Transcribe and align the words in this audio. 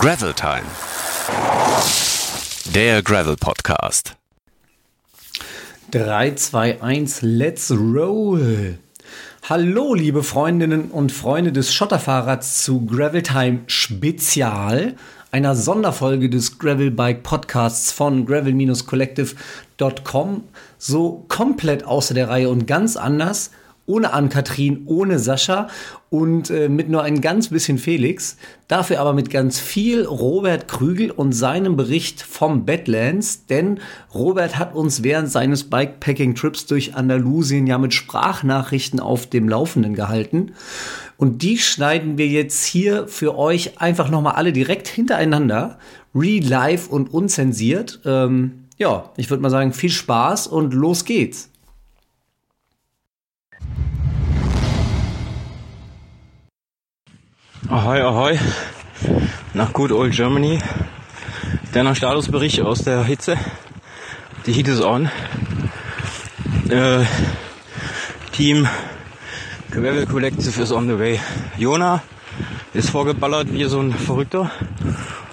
Gravel 0.00 0.32
Time. 0.32 0.64
Der 2.74 3.02
Gravel 3.02 3.36
Podcast. 3.36 4.16
3, 5.90 6.36
2, 6.36 6.80
1, 6.80 7.20
let's 7.20 7.70
roll! 7.70 8.78
Hallo, 9.50 9.92
liebe 9.92 10.22
Freundinnen 10.22 10.90
und 10.90 11.12
Freunde 11.12 11.52
des 11.52 11.74
Schotterfahrrads 11.74 12.64
zu 12.64 12.86
Gravel 12.86 13.22
Time 13.22 13.58
Spezial, 13.66 14.96
einer 15.32 15.54
Sonderfolge 15.54 16.30
des 16.30 16.58
Gravel 16.58 16.90
Bike 16.90 17.22
Podcasts 17.22 17.92
von 17.92 18.24
gravel-collective.com. 18.24 20.44
So 20.78 21.26
komplett 21.28 21.84
außer 21.84 22.14
der 22.14 22.30
Reihe 22.30 22.48
und 22.48 22.66
ganz 22.66 22.96
anders 22.96 23.50
ohne 23.90 24.12
Ann-Kathrin, 24.12 24.82
ohne 24.86 25.18
Sascha 25.18 25.66
und 26.10 26.48
äh, 26.50 26.68
mit 26.68 26.88
nur 26.88 27.02
ein 27.02 27.20
ganz 27.20 27.48
bisschen 27.48 27.76
Felix. 27.76 28.36
Dafür 28.68 29.00
aber 29.00 29.12
mit 29.12 29.30
ganz 29.30 29.58
viel 29.58 30.04
Robert 30.04 30.68
Krügel 30.68 31.10
und 31.10 31.32
seinem 31.32 31.76
Bericht 31.76 32.22
vom 32.22 32.64
Badlands, 32.64 33.46
denn 33.46 33.80
Robert 34.14 34.58
hat 34.58 34.74
uns 34.74 35.02
während 35.02 35.28
seines 35.28 35.64
Bikepacking-Trips 35.64 36.66
durch 36.66 36.94
Andalusien 36.94 37.66
ja 37.66 37.78
mit 37.78 37.92
Sprachnachrichten 37.92 39.00
auf 39.00 39.26
dem 39.26 39.48
Laufenden 39.48 39.94
gehalten. 39.94 40.52
Und 41.16 41.42
die 41.42 41.58
schneiden 41.58 42.16
wir 42.16 42.28
jetzt 42.28 42.64
hier 42.64 43.08
für 43.08 43.36
euch 43.36 43.80
einfach 43.80 44.08
nochmal 44.08 44.36
alle 44.36 44.52
direkt 44.52 44.86
hintereinander, 44.88 45.78
real 46.14 46.44
live 46.44 46.88
und 46.88 47.12
unzensiert. 47.12 48.00
Ähm, 48.04 48.66
ja, 48.78 49.10
ich 49.16 49.28
würde 49.30 49.42
mal 49.42 49.50
sagen, 49.50 49.72
viel 49.72 49.90
Spaß 49.90 50.46
und 50.46 50.72
los 50.72 51.04
geht's. 51.04 51.49
Ahoi, 57.70 58.00
ahoi. 58.00 58.36
Nach 59.54 59.72
Good 59.72 59.92
Old 59.92 60.12
Germany. 60.12 60.58
Deiner 61.72 61.94
Statusbericht 61.94 62.60
aus 62.62 62.82
der 62.82 63.04
Hitze. 63.04 63.36
Die 64.44 64.52
Heat 64.52 64.66
is 64.66 64.80
on. 64.82 65.08
Äh, 66.68 67.04
Team 68.32 68.66
Gravel 69.70 70.04
Collective 70.06 70.60
is 70.60 70.72
on 70.72 70.88
the 70.88 70.98
way. 70.98 71.20
Jona 71.58 72.02
ist 72.74 72.90
vorgeballert 72.90 73.52
wie 73.52 73.62
so 73.66 73.78
ein 73.78 73.92
Verrückter. 73.92 74.50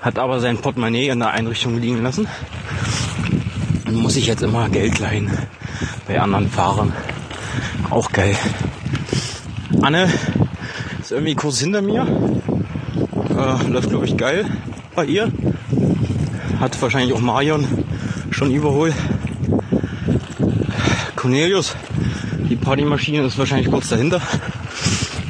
Hat 0.03 0.19
aber 0.19 0.39
sein 0.39 0.59
Portemonnaie 0.59 1.09
in 1.09 1.17
der 1.17 1.31
Einrichtung 1.31 1.79
liegen 1.79 2.03
lassen. 2.03 2.27
Und 3.87 3.95
muss 3.95 4.13
sich 4.13 4.27
jetzt 4.27 4.43
immer 4.43 4.69
Geld 4.69 4.99
leihen. 4.99 5.35
Bei 6.07 6.21
anderen 6.21 6.51
Fahrern. 6.51 6.93
Auch 7.89 8.11
geil. 8.11 8.37
Anne 9.81 10.07
ist 11.07 11.13
irgendwie 11.13 11.35
kurz 11.35 11.61
hinter 11.61 11.81
mir. 11.81 12.05
Äh, 13.29 13.67
läuft, 13.69 13.89
glaube 13.89 14.05
ich, 14.05 14.17
geil 14.17 14.45
bei 14.93 15.05
ihr. 15.05 15.31
Hat 16.59 16.81
wahrscheinlich 16.81 17.13
auch 17.13 17.21
Marion 17.21 17.65
schon 18.29 18.51
überholt. 18.51 18.93
Cornelius, 21.15 21.77
die 22.49 22.57
Partymaschine 22.57 23.23
ist 23.23 23.37
wahrscheinlich 23.37 23.71
kurz 23.71 23.87
dahinter. 23.87 24.21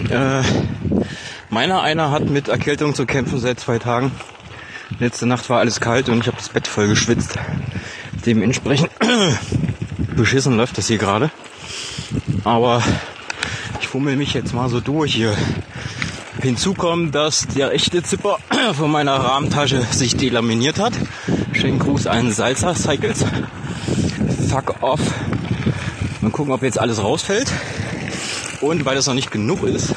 Äh, 0.10 0.42
meiner 1.52 1.84
einer 1.84 2.10
hat 2.10 2.28
mit 2.28 2.48
Erkältung 2.48 2.96
zu 2.96 3.06
kämpfen 3.06 3.38
seit 3.38 3.60
zwei 3.60 3.78
Tagen. 3.78 4.12
Letzte 4.98 5.28
Nacht 5.28 5.48
war 5.52 5.60
alles 5.60 5.80
kalt 5.80 6.10
und 6.10 6.22
ich 6.22 6.26
habe 6.26 6.38
das 6.38 6.50
Bett 6.50 6.68
voll 6.68 6.88
geschwitzt. 6.88 7.38
Dementsprechend 8.26 8.90
beschissen 10.16 10.58
läuft 10.58 10.80
das 10.80 10.88
hier 10.88 10.98
gerade. 10.98 11.30
Aber 12.46 12.82
ich 13.80 13.88
fummel 13.88 14.16
mich 14.16 14.34
jetzt 14.34 14.56
mal 14.56 14.70
so 14.70 14.80
durch 14.80 15.14
hier. 15.14 15.36
Hinzu 16.42 16.74
kommt, 16.74 17.16
dass 17.16 17.48
der 17.48 17.74
echte 17.74 18.04
Zipper 18.04 18.38
von 18.74 18.92
meiner 18.92 19.16
Rahmentasche 19.16 19.82
sich 19.92 20.16
delaminiert 20.16 20.80
hat. 20.80 20.94
Schönen 21.54 21.80
Gruß 21.80 22.08
an 22.08 22.32
Salsa 22.32 22.76
Cycles. 22.76 23.26
Fuck 24.50 24.82
off. 24.82 25.00
Mal 26.22 26.32
gucken, 26.32 26.54
ob 26.54 26.62
jetzt 26.62 26.80
alles 26.80 27.02
rausfällt. 27.02 27.52
Und 28.62 28.86
weil 28.86 28.96
das 28.96 29.08
noch 29.08 29.14
nicht 29.14 29.32
genug 29.32 29.64
ist, 29.64 29.96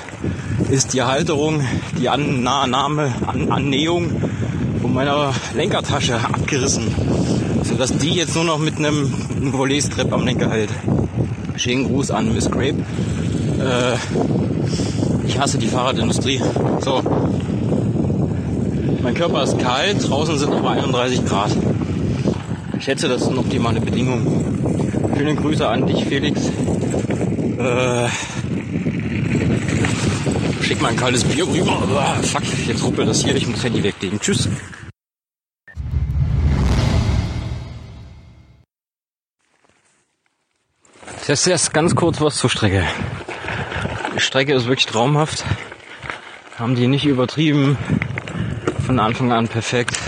ist 0.70 0.92
die 0.94 1.02
Halterung, 1.02 1.62
die 1.98 2.08
Annahme, 2.08 3.12
An 3.26 3.50
Annähung 3.52 4.10
von 4.80 4.94
meiner 4.94 5.34
Lenkertasche 5.54 6.16
abgerissen. 6.16 6.94
Sodass 7.64 7.92
die 7.96 8.14
jetzt 8.14 8.34
nur 8.34 8.44
noch 8.44 8.58
mit 8.58 8.78
einem 8.78 9.52
Volet-Strap 9.52 10.12
am 10.12 10.24
Lenker 10.24 10.50
hält. 10.50 10.70
Schönen 11.56 11.84
Gruß 11.84 12.10
an 12.10 12.32
Miss 12.32 12.50
Grape. 12.50 12.84
Äh, 13.58 13.96
ich 15.30 15.38
hasse 15.38 15.58
die 15.58 15.68
Fahrradindustrie. 15.68 16.40
So. 16.80 17.02
Mein 19.02 19.14
Körper 19.14 19.44
ist 19.44 19.58
kalt, 19.60 20.08
draußen 20.08 20.36
sind 20.36 20.52
aber 20.52 20.70
31 20.70 21.24
Grad. 21.24 21.56
Ich 22.76 22.84
schätze, 22.84 23.08
das 23.08 23.24
sind 23.24 23.38
optimale 23.38 23.80
Bedingungen. 23.80 25.14
Schöne 25.16 25.36
Grüße 25.36 25.66
an 25.68 25.86
dich, 25.86 26.04
Felix. 26.04 26.40
Äh, 27.58 28.08
schick 30.62 30.82
mal 30.82 30.88
ein 30.88 30.96
kaltes 30.96 31.22
Bier 31.22 31.46
rüber. 31.46 31.80
Oh, 31.80 32.22
fuck, 32.22 32.42
jetzt 32.66 32.82
ruppelt 32.82 33.08
das 33.08 33.22
hier, 33.22 33.36
ich 33.36 33.46
muss 33.46 33.62
Handy 33.62 33.82
weglegen. 33.84 34.18
Tschüss. 34.18 34.48
Jetzt 41.28 41.46
erst 41.46 41.72
ganz 41.72 41.94
kurz 41.94 42.20
was 42.20 42.36
zur 42.36 42.50
Strecke. 42.50 42.84
Strecke 44.20 44.54
ist 44.54 44.66
wirklich 44.66 44.86
traumhaft. 44.86 45.44
Haben 46.58 46.74
die 46.74 46.86
nicht 46.86 47.06
übertrieben. 47.06 47.78
Von 48.86 48.98
Anfang 48.98 49.32
an 49.32 49.48
perfekt. 49.48 49.98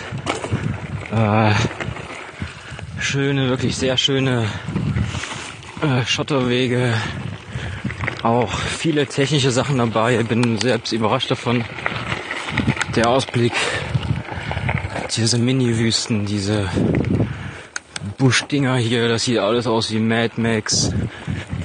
Äh, 1.10 1.52
schöne, 3.00 3.48
wirklich 3.48 3.76
sehr 3.76 3.96
schöne 3.96 4.46
äh, 5.82 6.06
Schotterwege. 6.06 6.94
Auch 8.22 8.52
viele 8.52 9.06
technische 9.06 9.50
Sachen 9.50 9.78
dabei. 9.78 10.20
Ich 10.20 10.26
bin 10.26 10.58
selbst 10.58 10.92
überrascht 10.92 11.30
davon. 11.30 11.64
Der 12.94 13.08
Ausblick. 13.08 13.52
Diese 15.16 15.38
Mini-Wüsten, 15.38 16.24
diese 16.24 16.70
Buschdinger 18.16 18.76
hier, 18.76 19.08
das 19.08 19.24
sieht 19.24 19.38
alles 19.38 19.66
aus 19.66 19.90
wie 19.90 19.98
Mad 19.98 20.40
Max. 20.40 20.90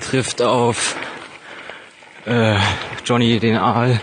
Trifft 0.01 0.41
auf 0.41 0.95
äh, 2.27 2.57
Johnny 3.05 3.39
den 3.39 3.57
Aal 3.57 4.01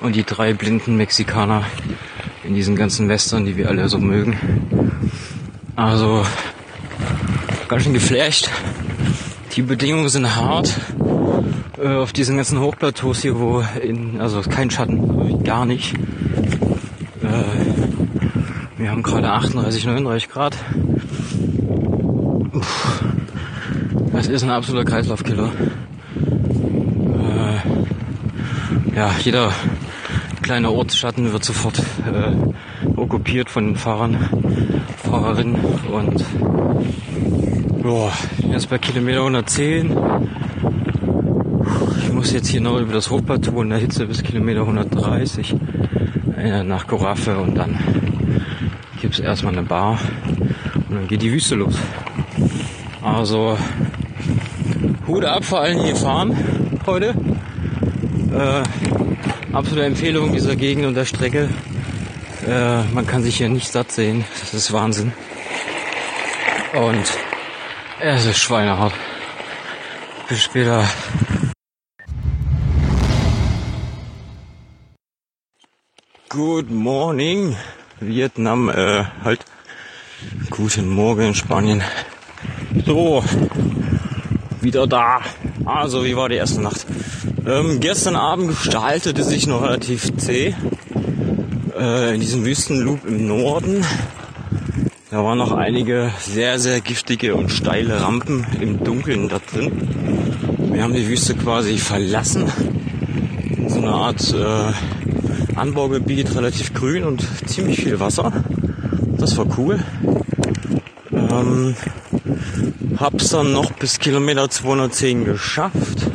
und 0.00 0.14
die 0.14 0.24
drei 0.24 0.52
blinden 0.52 0.96
Mexikaner 0.96 1.64
in 2.44 2.54
diesen 2.54 2.76
ganzen 2.76 3.08
Western, 3.08 3.46
die 3.46 3.56
wir 3.56 3.68
alle 3.68 3.88
so 3.88 3.98
mögen. 3.98 4.92
Also 5.74 6.24
ganz 7.68 7.84
schön 7.84 7.94
geflasht. 7.94 8.50
Die 9.56 9.62
Bedingungen 9.62 10.08
sind 10.08 10.36
hart. 10.36 10.74
Äh, 11.82 11.96
auf 11.96 12.12
diesen 12.12 12.36
ganzen 12.36 12.60
Hochplateaus 12.60 13.22
hier, 13.22 13.38
wo 13.38 13.64
in, 13.82 14.20
also 14.20 14.42
kein 14.42 14.70
Schatten, 14.70 15.42
gar 15.42 15.64
nicht. 15.64 15.94
Äh, 17.22 17.44
wir 18.76 18.90
haben 18.90 19.02
gerade 19.02 19.30
38, 19.30 19.86
39 19.86 20.28
Grad. 20.28 20.56
Uff. 22.52 23.04
Das 24.12 24.28
ist 24.28 24.42
ein 24.42 24.50
absoluter 24.50 24.84
Kreislaufkiller. 24.84 25.50
Ja, 29.02 29.10
jeder 29.18 29.52
kleine 30.42 30.70
Ortsschatten 30.70 31.32
wird 31.32 31.44
sofort 31.44 31.76
äh, 31.80 32.90
okkupiert 32.96 33.50
von 33.50 33.66
den 33.66 33.74
Fahrern, 33.76 34.28
Fahrerinnen 34.98 35.56
und 35.90 36.24
ja, 37.82 38.12
jetzt 38.52 38.70
bei 38.70 38.78
Kilometer 38.78 39.18
110. 39.18 39.96
Ich 42.00 42.12
muss 42.12 42.32
jetzt 42.32 42.46
hier 42.46 42.60
noch 42.60 42.78
über 42.78 42.92
das 42.92 43.10
Hochplateau 43.10 43.62
in 43.62 43.70
der 43.70 43.78
Hitze 43.78 44.06
bis 44.06 44.22
Kilometer 44.22 44.60
130 44.60 45.56
äh, 46.36 46.62
nach 46.62 46.86
Goraffe 46.86 47.38
und 47.38 47.56
dann 47.56 47.80
gibt 49.00 49.14
es 49.14 49.20
erstmal 49.20 49.52
eine 49.52 49.64
Bar 49.64 49.98
und 50.88 50.94
dann 50.94 51.08
geht 51.08 51.22
die 51.22 51.32
Wüste 51.32 51.56
los. 51.56 51.76
Also 53.02 53.58
Hut 55.08 55.24
ab 55.24 55.44
vor 55.44 55.60
allen, 55.60 55.84
die 55.84 55.92
fahren 55.92 56.36
heute. 56.86 57.16
Äh, 58.32 58.62
absolute 59.52 59.84
Empfehlung 59.84 60.32
dieser 60.32 60.56
Gegend 60.56 60.86
und 60.86 60.94
der 60.94 61.04
Strecke. 61.04 61.48
Äh, 62.46 62.82
man 62.94 63.06
kann 63.06 63.22
sich 63.22 63.36
hier 63.36 63.48
nicht 63.48 63.70
satt 63.70 63.92
sehen. 63.92 64.24
Das 64.40 64.54
ist 64.54 64.72
Wahnsinn. 64.72 65.12
Und 66.74 67.04
es 68.00 68.24
ist 68.24 68.38
schweinehart. 68.38 68.94
Bis 70.28 70.42
später. 70.42 70.88
Good 76.30 76.70
morning, 76.70 77.56
Vietnam, 78.00 78.70
äh, 78.70 79.04
halt. 79.22 79.44
Guten 80.48 80.88
Morgen 80.88 81.28
in 81.28 81.34
Spanien. 81.34 81.82
So, 82.86 83.22
wieder 84.62 84.86
da. 84.86 85.20
Also, 85.66 86.04
wie 86.04 86.16
war 86.16 86.28
die 86.28 86.36
erste 86.36 86.62
Nacht? 86.62 86.86
Ähm, 87.46 87.80
gestern 87.80 88.16
Abend 88.16 88.48
gestaltete 88.48 89.24
sich 89.24 89.46
noch 89.46 89.62
relativ 89.62 90.16
zäh. 90.16 90.54
äh, 91.78 92.14
in 92.14 92.20
diesem 92.20 92.44
Wüstenloop 92.44 93.06
im 93.06 93.26
Norden. 93.26 93.84
Da 95.10 95.24
waren 95.24 95.38
noch 95.38 95.52
einige 95.52 96.10
sehr, 96.20 96.58
sehr 96.58 96.80
giftige 96.80 97.34
und 97.34 97.50
steile 97.50 98.00
Rampen 98.00 98.46
im 98.60 98.82
Dunkeln 98.84 99.28
da 99.28 99.40
drin. 99.40 99.72
Wir 100.72 100.82
haben 100.82 100.94
die 100.94 101.06
Wüste 101.08 101.34
quasi 101.34 101.78
verlassen. 101.78 102.50
So 103.68 103.78
eine 103.78 103.92
Art 103.92 104.32
äh, 104.32 105.56
Anbaugebiet, 105.58 106.34
relativ 106.34 106.72
grün 106.72 107.04
und 107.04 107.26
ziemlich 107.46 107.82
viel 107.82 108.00
Wasser. 108.00 108.32
Das 109.18 109.36
war 109.36 109.46
cool. 109.58 109.80
Ähm, 111.12 111.74
hab's 112.98 113.30
dann 113.30 113.52
noch 113.52 113.72
bis 113.72 113.98
Kilometer 113.98 114.48
210 114.48 115.24
geschafft, 115.24 116.10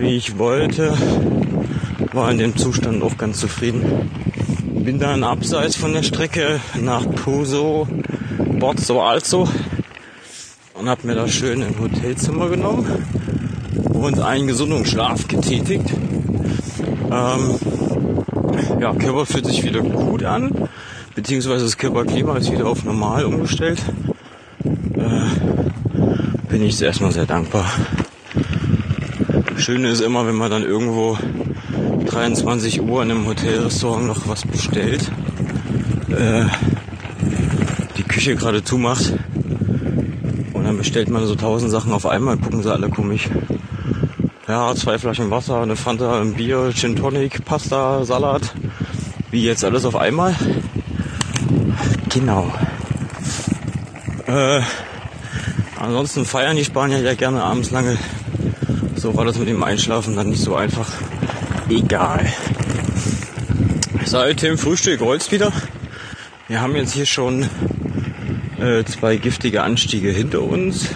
wie 0.00 0.16
ich 0.16 0.38
wollte. 0.38 0.96
War 2.12 2.30
in 2.30 2.38
dem 2.38 2.56
Zustand 2.56 3.02
auch 3.02 3.18
ganz 3.18 3.38
zufrieden. 3.38 4.10
Bin 4.82 4.98
dann 4.98 5.22
abseits 5.22 5.76
von 5.76 5.92
der 5.92 6.02
Strecke 6.02 6.60
nach 6.80 7.08
Puso, 7.10 7.86
Borzo 8.58 9.02
Alzo 9.02 9.46
und 10.74 10.88
habe 10.88 11.06
mir 11.06 11.14
da 11.14 11.28
schön 11.28 11.62
ein 11.62 11.78
Hotelzimmer 11.78 12.48
genommen 12.48 12.86
und 13.92 14.18
einen 14.20 14.46
Gesundungsschlaf 14.46 15.28
getätigt. 15.28 15.92
Ähm, 17.10 17.58
ja, 18.80 18.94
Körper 18.94 19.26
fühlt 19.26 19.44
sich 19.44 19.62
wieder 19.62 19.80
gut 19.80 20.24
an, 20.24 20.68
beziehungsweise 21.14 21.64
das 21.64 21.76
Körperklima 21.76 22.38
ist 22.38 22.50
wieder 22.50 22.66
auf 22.66 22.84
normal 22.84 23.26
umgestellt. 23.26 23.82
Äh, 24.94 26.48
bin 26.48 26.62
ich 26.62 26.80
erstmal 26.80 27.12
sehr 27.12 27.26
dankbar. 27.26 27.70
Schön 29.60 29.84
ist 29.84 30.00
immer, 30.00 30.26
wenn 30.26 30.36
man 30.36 30.50
dann 30.50 30.62
irgendwo 30.62 31.18
23 32.06 32.80
Uhr 32.80 33.02
in 33.02 33.10
einem 33.10 33.26
Hotelrestaurant 33.26 34.06
noch 34.06 34.26
was 34.26 34.46
bestellt, 34.46 35.12
äh, 36.08 36.46
die 37.98 38.02
Küche 38.02 38.36
gerade 38.36 38.64
zumacht 38.64 39.12
und 40.54 40.64
dann 40.64 40.78
bestellt 40.78 41.10
man 41.10 41.26
so 41.26 41.34
tausend 41.34 41.70
Sachen 41.70 41.92
auf 41.92 42.06
einmal, 42.06 42.38
gucken 42.38 42.62
sie 42.62 42.72
alle 42.72 42.88
komisch. 42.88 43.28
Ja, 44.48 44.74
zwei 44.74 44.98
Flaschen 44.98 45.30
Wasser, 45.30 45.60
eine 45.60 45.76
Fanta, 45.76 46.22
ein 46.22 46.32
Bier, 46.32 46.72
Gin 46.74 46.96
Tonic, 46.96 47.44
Pasta, 47.44 48.02
Salat. 48.06 48.54
Wie 49.30 49.44
jetzt 49.44 49.62
alles 49.62 49.84
auf 49.84 49.94
einmal? 49.94 50.34
Genau. 52.08 52.50
Äh, 54.26 54.62
ansonsten 55.78 56.24
feiern 56.24 56.56
die 56.56 56.64
Spanier 56.64 57.00
ja 57.00 57.12
gerne 57.12 57.42
abends 57.42 57.70
lange. 57.70 57.98
So 59.00 59.16
war 59.16 59.24
das 59.24 59.38
mit 59.38 59.48
dem 59.48 59.62
Einschlafen 59.62 60.14
dann 60.14 60.28
nicht 60.28 60.42
so 60.42 60.54
einfach 60.54 60.86
egal. 61.70 62.30
Seit 64.04 64.42
dem 64.42 64.58
Frühstück 64.58 65.00
rollt's 65.00 65.32
wieder. 65.32 65.50
Wir 66.48 66.60
haben 66.60 66.76
jetzt 66.76 66.92
hier 66.92 67.06
schon 67.06 67.48
äh, 68.60 68.84
zwei 68.84 69.16
giftige 69.16 69.62
Anstiege 69.62 70.10
hinter 70.10 70.42
uns 70.42 70.90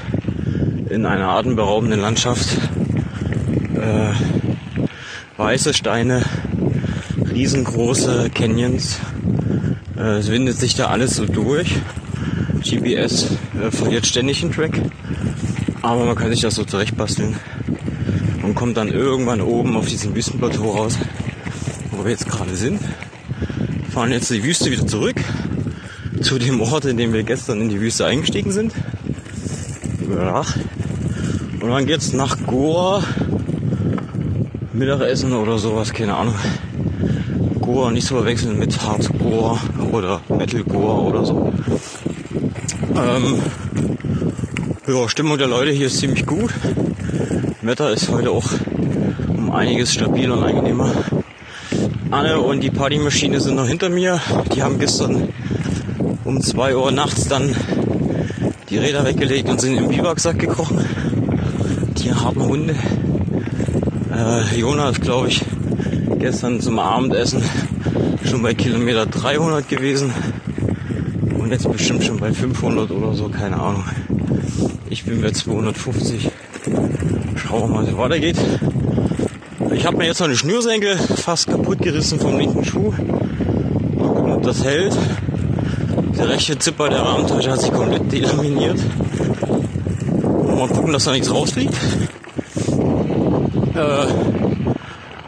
in 0.91 1.06
einer 1.06 1.31
atemberaubenden 1.31 1.99
Landschaft. 1.99 2.47
Äh, 3.75 4.12
weiße 5.39 5.73
Steine, 5.73 6.25
riesengroße 7.33 8.29
Canyons. 8.35 8.99
Äh, 9.97 10.19
es 10.19 10.31
windet 10.31 10.59
sich 10.59 10.75
da 10.75 10.89
alles 10.89 11.17
so 11.17 11.25
durch. 11.25 11.75
GPS 12.62 13.31
äh, 13.59 13.71
verliert 13.71 14.07
ständig 14.07 14.43
einen 14.43 14.53
Track, 14.53 14.79
aber 15.81 16.05
man 16.05 16.17
kann 16.17 16.29
sich 16.29 16.43
das 16.43 16.55
so 16.55 16.65
zurechtbasteln 16.65 17.37
und 18.44 18.55
kommt 18.55 18.76
dann 18.76 18.88
irgendwann 18.88 19.41
oben 19.41 19.76
auf 19.76 19.87
diesem 19.87 20.14
Wüstenplateau 20.14 20.70
raus, 20.70 20.99
wo 21.91 22.05
wir 22.05 22.11
jetzt 22.11 22.29
gerade 22.29 22.55
sind. 22.55 22.81
Fahren 23.91 24.12
jetzt 24.12 24.31
die 24.31 24.44
Wüste 24.44 24.70
wieder 24.70 24.87
zurück 24.87 25.17
zu 26.20 26.38
dem 26.38 26.61
Ort, 26.61 26.85
in 26.85 26.96
dem 26.96 27.12
wir 27.12 27.23
gestern 27.23 27.61
in 27.61 27.69
die 27.69 27.81
Wüste 27.81 28.06
eingestiegen 28.06 28.52
sind. 28.52 28.73
Ja. 30.11 30.44
Und 31.61 31.70
dann 31.70 31.87
geht's 31.87 32.12
nach 32.12 32.37
Goa. 32.46 33.02
Mittagessen 34.73 35.32
oder 35.32 35.58
sowas, 35.58 35.93
keine 35.93 36.17
Ahnung. 36.17 36.35
Goa 37.61 37.90
nicht 37.90 38.06
zu 38.06 38.14
verwechseln 38.14 38.58
mit 38.58 38.82
Hardcore 38.82 39.58
oder 39.93 40.20
Metalcore 40.29 41.02
oder 41.02 41.25
so. 41.25 41.52
Ähm, 42.97 43.38
ja, 44.87 45.09
Stimmung 45.09 45.39
der 45.39 45.47
Leute 45.47 45.71
hier 45.71 45.87
ist 45.87 45.99
ziemlich 45.99 46.27
gut. 46.27 46.51
Wetter 47.63 47.91
ist 47.91 48.11
heute 48.11 48.31
auch 48.31 48.45
um 49.29 49.51
einiges 49.51 49.95
stabiler 49.95 50.37
und 50.37 50.45
angenehmer. 50.45 50.93
Anne 52.11 52.39
und 52.39 52.61
die 52.61 52.71
Partymaschine 52.71 53.41
sind 53.41 53.55
noch 53.55 53.67
hinter 53.67 53.89
mir. 53.89 54.21
Die 54.55 54.63
haben 54.63 54.79
gestern 54.79 55.31
um 56.25 56.41
2 56.41 56.77
Uhr 56.77 56.93
nachts 56.93 57.29
dann 57.29 57.57
die 58.69 58.77
Räder 58.77 59.07
weggelegt 59.07 59.49
und 59.49 59.59
sind 59.59 59.79
im 59.79 59.89
Biwaksack 59.89 60.39
gekrochen. 60.39 60.85
Die 61.97 62.13
harten 62.13 62.43
Hunde. 62.43 62.75
Äh, 64.15 64.59
Jonas, 64.59 65.01
glaube 65.01 65.29
ich, 65.29 65.41
gestern 66.19 66.61
zum 66.61 66.79
Abendessen 66.79 67.43
schon 68.29 68.43
bei 68.43 68.53
Kilometer 68.53 69.07
300 69.07 69.67
gewesen. 69.67 70.13
Und 71.39 71.51
jetzt 71.53 71.71
bestimmt 71.73 72.05
schon 72.05 72.19
bei 72.19 72.33
500 72.33 72.91
oder 72.91 73.15
so, 73.15 73.31
keine 73.31 73.59
Ahnung. 73.59 73.85
Ich 74.94 75.02
bin 75.02 75.20
bei 75.20 75.32
250. 75.32 76.31
Schauen 77.35 77.62
wir 77.62 77.67
mal, 77.67 77.85
wie 77.85 77.91
es 77.91 77.99
weitergeht. 77.99 78.37
Ich 79.73 79.87
habe 79.87 79.96
mir 79.96 80.06
jetzt 80.06 80.20
noch 80.20 80.29
eine 80.29 80.37
Schnürsenkel 80.37 80.96
fast 80.96 81.49
kaputt 81.49 81.82
gerissen 81.82 82.20
vom 82.20 82.38
linken 82.38 82.64
Schuh. 82.64 82.93
Mal 83.99 84.06
gucken, 84.06 84.32
ob 84.35 84.43
das 84.44 84.62
hält. 84.62 84.96
Der 86.17 86.29
rechte 86.29 86.56
Zipper 86.61 86.91
der 86.91 87.00
Rahmentasche 87.00 87.50
hat 87.50 87.61
sich 87.61 87.73
komplett 87.73 88.12
delaminiert. 88.12 88.79
Mal 90.46 90.69
gucken, 90.69 90.93
dass 90.93 91.02
da 91.02 91.11
nichts 91.11 91.35
rausfliegt. 91.35 91.75
Äh, 93.75 94.06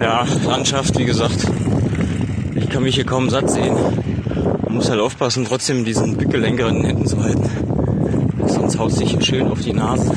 ja, 0.00 0.26
Landschaft, 0.46 0.96
wie 0.96 1.06
gesagt. 1.06 1.44
Ich 2.54 2.68
kann 2.68 2.84
mich 2.84 2.94
hier 2.94 3.04
kaum 3.04 3.30
satt 3.30 3.50
sehen. 3.50 3.74
Man 4.62 4.74
muss 4.74 4.88
halt 4.88 5.00
aufpassen, 5.00 5.44
trotzdem 5.44 5.84
diesen 5.84 6.16
Bückelenker 6.16 6.68
in 6.68 6.76
den 6.76 6.84
Händen 6.84 7.06
zu 7.08 7.20
halten. 7.20 7.75
Sonst 8.46 8.78
haut 8.78 8.92
sich 8.92 9.10
hier 9.10 9.20
schön 9.20 9.48
auf 9.48 9.60
die 9.60 9.72
Nase. 9.72 10.10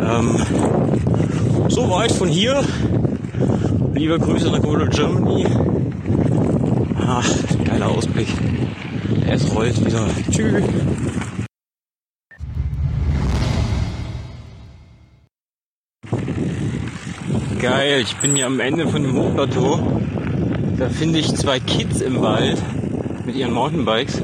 Ähm, 0.00 0.36
so 1.68 1.90
weit 1.90 2.12
von 2.12 2.28
hier. 2.28 2.62
Liebe 3.94 4.18
Grüße 4.18 4.50
nach 4.50 4.62
Google 4.62 4.88
Germany. 4.88 5.46
Ach, 7.06 7.28
geiler 7.64 7.88
Ausblick. 7.88 8.28
Es 9.26 9.54
rollt 9.54 9.84
wieder. 9.84 10.06
Tschüss. 10.30 10.62
Geil, 17.60 18.00
ich 18.02 18.16
bin 18.18 18.36
hier 18.36 18.46
am 18.46 18.60
Ende 18.60 18.86
von 18.86 19.02
dem 19.02 19.14
Hochplateau. 19.14 19.80
Da 20.78 20.88
finde 20.88 21.18
ich 21.18 21.34
zwei 21.34 21.58
Kids 21.58 22.00
im 22.00 22.20
Wald 22.20 22.62
mit 23.26 23.34
ihren 23.34 23.52
Mountainbikes. 23.52 24.22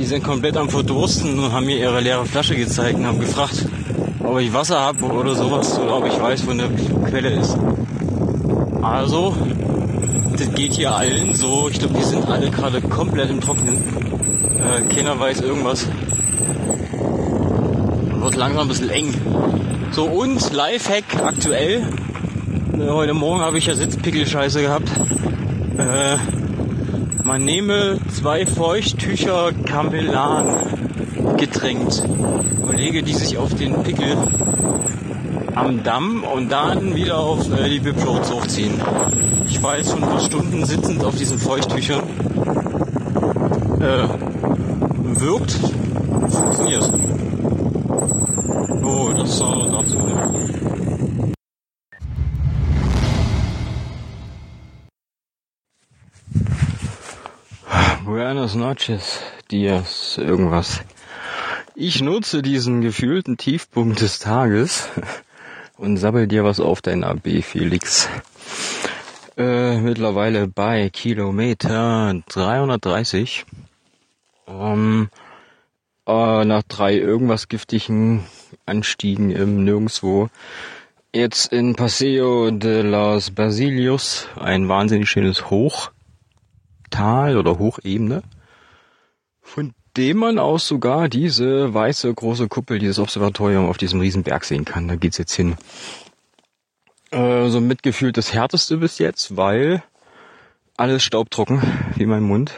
Die 0.00 0.06
sind 0.06 0.24
komplett 0.24 0.56
am 0.56 0.70
Verdursten 0.70 1.38
und 1.38 1.52
haben 1.52 1.66
mir 1.66 1.76
ihre 1.76 2.00
leere 2.00 2.24
Flasche 2.24 2.56
gezeigt 2.56 2.96
und 2.96 3.06
haben 3.06 3.20
gefragt, 3.20 3.66
ob 4.20 4.40
ich 4.40 4.50
Wasser 4.50 4.80
habe 4.80 5.04
oder 5.04 5.34
sowas 5.34 5.78
oder 5.78 5.98
ob 5.98 6.06
ich 6.06 6.18
weiß, 6.18 6.46
wo 6.46 6.52
eine 6.52 6.70
Quelle 7.06 7.28
ist. 7.28 7.54
Also, 8.80 9.36
das 10.38 10.54
geht 10.54 10.72
hier 10.72 10.96
allen 10.96 11.34
so. 11.34 11.68
Ich 11.70 11.80
glaube, 11.80 11.98
die 11.98 12.02
sind 12.02 12.26
alle 12.30 12.50
gerade 12.50 12.80
komplett 12.80 13.28
im 13.28 13.42
Trocknen. 13.42 13.76
Äh, 14.56 14.94
keiner 14.94 15.20
weiß 15.20 15.42
irgendwas. 15.42 15.86
Wird 18.14 18.36
langsam 18.36 18.62
ein 18.62 18.68
bisschen 18.68 18.88
eng. 18.88 19.14
So 19.90 20.06
und 20.06 20.50
Lifehack 20.50 21.22
aktuell. 21.22 21.86
Äh, 22.72 22.88
heute 22.88 23.12
Morgen 23.12 23.42
habe 23.42 23.58
ich 23.58 23.66
ja 23.66 23.74
Sitzpickel-Scheiße 23.74 24.62
gehabt. 24.62 24.88
Äh, 25.76 26.39
man 27.24 27.44
nehme 27.44 27.98
zwei 28.08 28.46
Feuchttücher 28.46 29.52
Kamelan 29.64 31.36
getränkt 31.36 32.02
und 32.62 32.76
lege 32.76 33.02
die 33.02 33.14
sich 33.14 33.38
auf 33.38 33.54
den 33.54 33.82
Pickel 33.82 34.16
am 35.54 35.82
Damm 35.82 36.24
und 36.24 36.50
dann 36.50 36.94
wieder 36.94 37.18
auf 37.18 37.50
äh, 37.52 37.68
die 37.68 37.80
Bibschurz 37.80 38.30
hochziehen. 38.30 38.80
Ich 39.48 39.62
war 39.62 39.76
jetzt 39.76 39.90
schon 39.90 40.02
ein 40.02 40.08
paar 40.08 40.20
Stunden 40.20 40.64
sitzend 40.64 41.04
auf 41.04 41.16
diesen 41.16 41.38
Feuchttüchern. 41.38 42.02
Äh, 43.80 44.08
wirkt, 45.20 45.58
funktioniert. 46.30 46.90
Oh, 48.82 49.10
das 49.16 49.38
soll 49.38 49.70
dazu. 49.70 49.98
Buenas 58.30 58.54
noches, 58.54 59.18
dias, 59.50 60.16
irgendwas. 60.16 60.82
Ich 61.74 62.00
nutze 62.00 62.42
diesen 62.42 62.80
gefühlten 62.80 63.36
Tiefpunkt 63.36 64.00
des 64.02 64.20
Tages 64.20 64.88
und 65.76 65.96
sabbel 65.96 66.28
dir 66.28 66.44
was 66.44 66.60
auf 66.60 66.80
dein 66.80 67.02
AB, 67.02 67.42
Felix. 67.42 68.08
äh, 69.36 69.78
mittlerweile 69.78 70.46
bei 70.46 70.90
Kilometer 70.90 72.14
330. 72.28 73.46
Ähm, 74.46 75.08
äh, 76.06 76.44
nach 76.44 76.62
drei 76.68 76.94
irgendwas 76.98 77.48
giftigen 77.48 78.22
Anstiegen 78.64 79.32
im 79.32 79.64
Nirgendwo. 79.64 80.28
Jetzt 81.12 81.52
in 81.52 81.74
Paseo 81.74 82.52
de 82.52 82.82
los 82.82 83.32
Basilios, 83.32 84.28
ein 84.36 84.68
wahnsinnig 84.68 85.10
schönes 85.10 85.50
Hochtal 86.90 87.36
oder 87.36 87.58
Hochebene, 87.58 88.22
von 89.42 89.72
dem 89.96 90.18
man 90.18 90.38
aus 90.38 90.66
sogar 90.66 91.08
diese 91.08 91.72
weiße 91.72 92.12
große 92.12 92.48
Kuppel, 92.48 92.78
dieses 92.78 92.98
Observatorium 92.98 93.68
auf 93.68 93.76
diesem 93.76 94.00
riesen 94.00 94.22
Berg 94.22 94.44
sehen 94.44 94.64
kann. 94.64 94.88
Da 94.88 94.96
geht's 94.96 95.18
jetzt 95.18 95.34
hin. 95.34 95.56
Äh, 97.10 97.48
so 97.48 97.60
mitgefühlt 97.60 98.16
das 98.16 98.32
härteste 98.32 98.76
bis 98.76 98.98
jetzt, 98.98 99.36
weil 99.36 99.82
alles 100.76 101.02
staubtrocken, 101.02 101.62
wie 101.96 102.06
mein 102.06 102.22
Mund. 102.22 102.54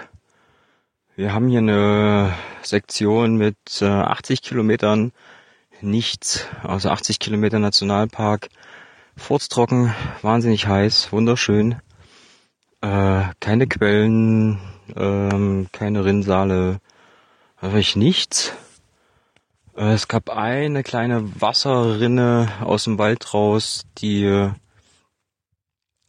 Wir 1.16 1.34
haben 1.34 1.48
hier 1.48 1.58
eine 1.58 2.34
Sektion 2.62 3.36
mit 3.36 3.56
äh, 3.80 3.86
80 3.86 4.42
Kilometern 4.42 5.12
nichts, 5.80 6.46
also 6.62 6.90
80 6.90 7.18
Kilometer 7.18 7.58
Nationalpark, 7.58 8.48
furztrocken, 9.16 9.94
wahnsinnig 10.22 10.66
heiß, 10.68 11.12
wunderschön. 11.12 11.76
Äh, 12.82 13.22
keine 13.40 13.66
Quellen, 13.66 14.58
ähm, 14.96 15.68
keine 15.72 16.04
Rinnsale, 16.04 16.80
wirklich 17.60 17.96
nichts. 17.96 18.52
Äh, 19.76 19.92
es 19.92 20.08
gab 20.08 20.30
eine 20.30 20.82
kleine 20.82 21.40
Wasserrinne 21.40 22.48
aus 22.60 22.84
dem 22.84 22.98
Wald 22.98 23.32
raus, 23.32 23.84
die 23.98 24.52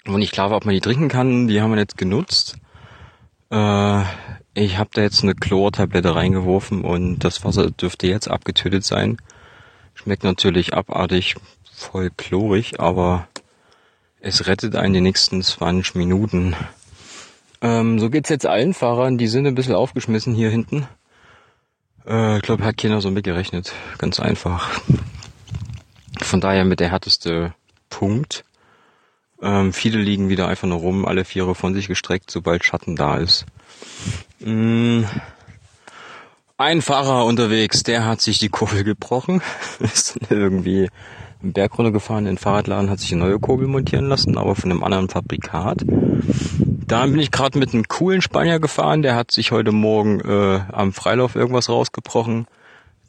wo 0.05 0.17
nicht 0.17 0.33
klar 0.33 0.49
war, 0.49 0.57
ob 0.57 0.65
man 0.65 0.75
die 0.75 0.81
trinken 0.81 1.07
kann. 1.07 1.47
Die 1.47 1.61
haben 1.61 1.71
wir 1.71 1.79
jetzt 1.79 1.97
genutzt. 1.97 2.57
Äh, 3.51 4.03
ich 4.53 4.77
habe 4.77 4.89
da 4.93 5.01
jetzt 5.01 5.23
eine 5.23 5.35
Chlortablette 5.35 6.15
reingeworfen 6.15 6.83
und 6.83 7.19
das 7.19 7.43
Wasser 7.45 7.71
dürfte 7.71 8.07
jetzt 8.07 8.29
abgetötet 8.29 8.83
sein. 8.83 9.17
Schmeckt 9.93 10.23
natürlich 10.23 10.73
abartig, 10.73 11.35
voll 11.71 12.09
chlorig, 12.09 12.79
aber 12.79 13.27
es 14.23 14.47
rettet 14.47 14.75
einen 14.77 14.93
die 14.93 15.01
nächsten 15.01 15.43
20 15.43 15.95
Minuten. 15.95 16.55
Ähm, 17.61 17.99
so 17.99 18.09
geht's 18.09 18.29
jetzt 18.29 18.45
allen 18.45 18.73
Fahrern, 18.73 19.17
die 19.17 19.27
sind 19.27 19.45
ein 19.45 19.53
bisschen 19.53 19.75
aufgeschmissen 19.75 20.33
hier 20.33 20.49
hinten. 20.49 20.87
Äh, 22.07 22.37
ich 22.37 22.41
glaube, 22.41 22.63
hat 22.63 22.77
keiner 22.77 23.01
so 23.01 23.11
mitgerechnet. 23.11 23.73
Ganz 23.97 24.21
einfach. 24.21 24.79
Von 26.21 26.39
daher 26.39 26.63
mit 26.63 26.79
der 26.79 26.89
härteste 26.89 27.53
Punkt. 27.89 28.45
Ähm, 29.41 29.73
viele 29.73 29.99
liegen 29.99 30.29
wieder 30.29 30.47
einfach 30.47 30.69
nur 30.69 30.79
rum, 30.79 31.05
alle 31.05 31.25
Viere 31.25 31.53
von 31.53 31.73
sich 31.73 31.89
gestreckt, 31.89 32.31
sobald 32.31 32.63
Schatten 32.63 32.95
da 32.95 33.17
ist. 33.17 33.45
Mm. 34.39 35.03
Ein 36.55 36.81
Fahrer 36.81 37.25
unterwegs, 37.25 37.83
der 37.83 38.05
hat 38.05 38.21
sich 38.21 38.39
die 38.39 38.47
Kurbel 38.47 38.85
gebrochen, 38.85 39.41
ist 39.79 40.17
irgendwie 40.29 40.89
einen 41.43 41.53
Berg 41.53 41.77
runtergefahren, 41.77 42.25
in 42.25 42.33
den 42.33 42.37
Fahrradladen, 42.37 42.89
hat 42.89 42.99
sich 42.99 43.11
eine 43.11 43.25
neue 43.25 43.39
Kurbel 43.39 43.67
montieren 43.67 44.07
lassen, 44.07 44.37
aber 44.37 44.55
von 44.55 44.71
einem 44.71 44.83
anderen 44.83 45.09
Fabrikat. 45.09 45.83
Da 45.85 47.05
bin 47.05 47.19
ich 47.19 47.31
gerade 47.31 47.59
mit 47.59 47.73
einem 47.73 47.87
coolen 47.87 48.21
Spanier 48.21 48.59
gefahren, 48.59 49.01
der 49.01 49.15
hat 49.15 49.31
sich 49.31 49.51
heute 49.51 49.71
Morgen 49.71 50.21
äh, 50.21 50.61
am 50.71 50.93
Freilauf 50.93 51.35
irgendwas 51.35 51.69
rausgebrochen. 51.69 52.47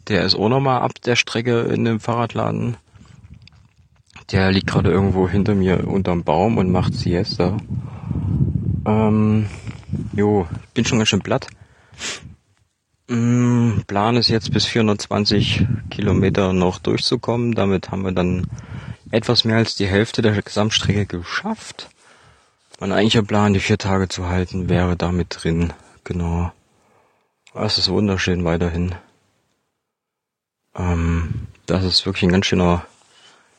Der 0.08 0.24
ist 0.24 0.34
auch 0.34 0.48
nochmal 0.48 0.82
ab 0.82 0.92
der 1.04 1.16
Strecke 1.16 1.60
in 1.62 1.84
dem 1.84 2.00
Fahrradladen. 2.00 2.76
Der 4.32 4.50
liegt 4.52 4.66
gerade 4.66 4.90
irgendwo 4.90 5.28
hinter 5.28 5.54
mir 5.54 5.86
unterm 5.86 6.24
Baum 6.24 6.58
und 6.58 6.70
macht 6.70 6.94
Siesta. 6.94 7.56
Ähm, 8.86 9.46
jo, 10.14 10.46
bin 10.72 10.84
schon 10.84 10.98
ganz 10.98 11.08
schön 11.08 11.20
platt. 11.22 11.48
Mm, 13.08 13.80
Plan 13.86 14.16
ist 14.16 14.28
jetzt 14.28 14.52
bis 14.52 14.64
420 14.64 15.66
Kilometer 15.90 16.52
noch 16.52 16.78
durchzukommen. 16.78 17.52
Damit 17.54 17.90
haben 17.90 18.04
wir 18.04 18.12
dann 18.12 18.46
etwas 19.10 19.44
mehr 19.44 19.56
als 19.56 19.76
die 19.76 19.86
Hälfte 19.86 20.22
der 20.22 20.40
Gesamtstrecke 20.40 21.06
geschafft. 21.06 21.90
Mein 22.80 22.92
eigentlicher 22.92 23.22
Plan, 23.22 23.52
die 23.52 23.60
vier 23.60 23.78
Tage 23.78 24.08
zu 24.08 24.28
halten, 24.28 24.68
wäre 24.68 24.96
damit 24.96 25.28
drin. 25.30 25.72
Genau. 26.02 26.52
Es 27.52 27.78
ist 27.78 27.88
wunderschön 27.88 28.44
weiterhin. 28.44 28.94
Ähm, 30.74 31.46
das 31.66 31.84
ist 31.84 32.04
wirklich 32.06 32.24
ein 32.24 32.32
ganz 32.32 32.46
schöner, 32.46 32.84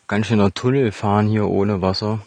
ganz 0.08 0.28
schöner 0.28 0.54
Tunnelfahren 0.54 1.30
hier 1.30 1.48
ohne 1.48 1.82
Wasser. 1.82 2.20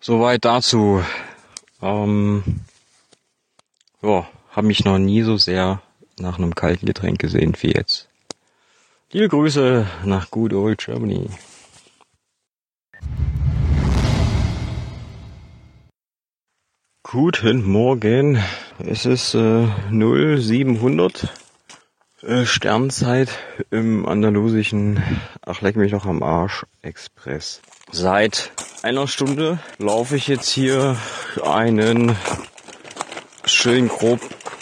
Soweit 0.00 0.44
dazu. 0.44 1.02
Ähm, 1.80 2.60
ja, 4.02 4.28
habe 4.54 4.68
mich 4.68 4.84
noch 4.84 4.98
nie 4.98 5.22
so 5.22 5.36
sehr 5.36 5.82
nach 6.18 6.38
einem 6.38 6.54
kalten 6.54 6.86
Getränk 6.86 7.18
gesehen 7.18 7.54
wie 7.60 7.72
jetzt. 7.72 8.08
Liebe 9.10 9.28
Grüße 9.28 9.86
nach 10.04 10.30
Good 10.30 10.52
Old 10.52 10.78
Germany. 10.78 11.28
Guten 17.02 17.64
Morgen. 17.64 18.42
Es 18.78 19.06
ist 19.06 19.34
äh, 19.34 19.66
0700 19.90 21.28
äh, 22.22 22.44
Sternzeit 22.44 23.30
im 23.70 24.06
andalusischen 24.06 25.02
Ach 25.42 25.60
leck 25.60 25.76
mich 25.76 25.92
noch 25.92 26.06
am 26.06 26.22
Arsch 26.22 26.64
Express. 26.82 27.60
Seit 27.90 28.52
einer 28.82 29.06
Stunde 29.06 29.58
laufe 29.78 30.16
ich 30.16 30.28
jetzt 30.28 30.48
hier 30.48 30.96
einen 31.44 32.16
schön 33.46 33.88
grob 33.88 34.20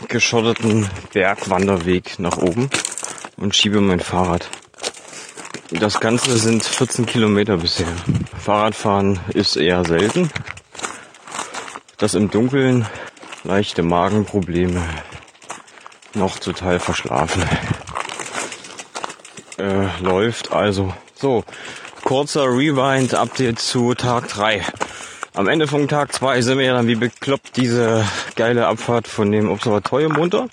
geschotteten 0.09 0.89
Bergwanderweg 1.13 2.19
nach 2.19 2.37
oben 2.37 2.71
und 3.37 3.55
schiebe 3.55 3.81
mein 3.81 4.01
Fahrrad. 4.01 4.49
Das 5.71 6.01
Ganze 6.01 6.37
sind 6.37 6.65
14 6.65 7.07
Kilometer 7.07 7.57
bisher. 7.57 7.87
Fahrradfahren 8.39 9.21
ist 9.33 9.57
eher 9.57 9.85
selten. 9.85 10.31
Das 11.97 12.15
im 12.15 12.31
Dunkeln, 12.31 12.87
leichte 13.45 13.83
Magenprobleme, 13.83 14.83
noch 16.15 16.39
total 16.39 16.79
verschlafen. 16.79 17.43
Äh, 19.59 19.87
läuft 20.01 20.53
also. 20.53 20.93
So, 21.15 21.45
kurzer 22.05 22.45
Rewind-Update 22.47 23.59
zu 23.59 23.95
Tag 23.95 24.29
3. 24.29 24.65
Am 25.35 25.49
Ende 25.49 25.67
von 25.67 25.89
Tag 25.89 26.13
2 26.13 26.43
sind 26.43 26.59
wir 26.59 26.67
ja 26.67 26.75
dann 26.75 26.89
wie 26.89 26.95
bekloppt 26.95 27.57
diese 27.57 28.05
geile 28.37 28.67
Abfahrt 28.67 29.09
von 29.09 29.33
dem 29.33 29.51
Observatorium 29.51 30.15
runter 30.15 30.49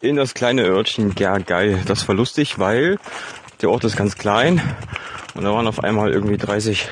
in 0.00 0.16
das 0.16 0.34
kleine 0.34 0.64
Örtchen 0.64 1.14
Gergeil. 1.14 1.80
Das 1.86 2.08
war 2.08 2.16
lustig, 2.16 2.58
weil 2.58 2.98
der 3.60 3.70
Ort 3.70 3.84
ist 3.84 3.96
ganz 3.96 4.18
klein 4.18 4.60
und 5.34 5.44
da 5.44 5.52
waren 5.52 5.68
auf 5.68 5.84
einmal 5.84 6.10
irgendwie 6.10 6.36
30 6.36 6.88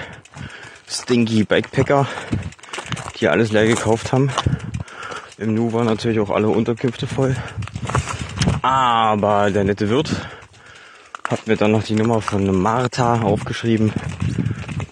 stinky 0.88 1.42
Backpacker, 1.42 2.06
die 3.18 3.26
alles 3.26 3.50
leer 3.50 3.66
gekauft 3.66 4.12
haben. 4.12 4.30
Im 5.36 5.54
Nu 5.54 5.72
waren 5.72 5.86
natürlich 5.86 6.20
auch 6.20 6.30
alle 6.30 6.48
Unterkünfte 6.48 7.08
voll. 7.08 7.34
Aber 8.62 9.50
der 9.50 9.64
nette 9.64 9.88
Wirt 9.88 10.14
hat 11.28 11.48
mir 11.48 11.56
dann 11.56 11.72
noch 11.72 11.82
die 11.82 11.94
Nummer 11.94 12.20
von 12.20 12.54
Martha 12.54 13.22
aufgeschrieben 13.22 13.92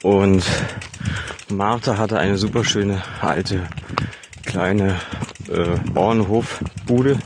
und 0.02 0.42
Martha 1.50 1.96
hatte 1.96 2.18
eine 2.18 2.36
super 2.36 2.64
schöne 2.64 3.02
alte 3.20 3.68
kleine 4.44 5.00
äh, 5.48 5.78
Bauernhofbude 5.92 7.18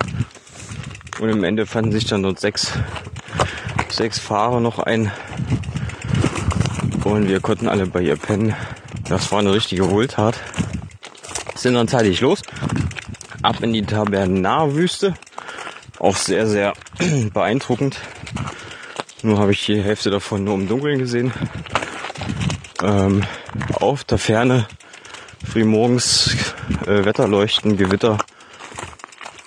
und 1.20 1.28
im 1.28 1.44
Ende 1.44 1.66
fanden 1.66 1.92
sich 1.92 2.06
dann 2.06 2.22
dort 2.22 2.38
sechs, 2.38 2.72
sechs 3.88 4.18
Fahrer 4.18 4.60
noch 4.60 4.78
ein 4.78 5.10
und 7.04 7.28
wir 7.28 7.40
konnten 7.40 7.68
alle 7.68 7.86
bei 7.86 8.00
ihr 8.00 8.16
pennen. 8.16 8.54
Das 9.08 9.32
war 9.32 9.40
eine 9.40 9.52
richtige 9.52 9.90
Wohltat. 9.90 10.38
Sind 11.56 11.74
dann 11.74 11.88
zeitig 11.88 12.20
los, 12.20 12.42
ab 13.42 13.62
in 13.62 13.72
die 13.72 13.82
Tabernar-Wüste. 13.82 15.14
Auch 15.98 16.16
sehr, 16.16 16.46
sehr 16.46 16.72
beeindruckend. 17.34 17.98
Nur 19.22 19.38
habe 19.38 19.52
ich 19.52 19.66
die 19.66 19.82
Hälfte 19.82 20.10
davon 20.10 20.44
nur 20.44 20.54
im 20.54 20.68
Dunkeln 20.68 20.98
gesehen. 20.98 21.32
Ähm, 22.82 23.24
auf 23.82 24.04
der 24.04 24.18
Ferne 24.18 24.66
frühmorgens 25.44 26.36
äh, 26.86 27.04
Wetterleuchten, 27.04 27.76
Gewitter 27.76 28.18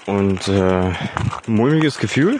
und 0.05 0.47
äh, 0.47 0.91
mulmiges 1.47 1.97
Gefühl. 1.97 2.39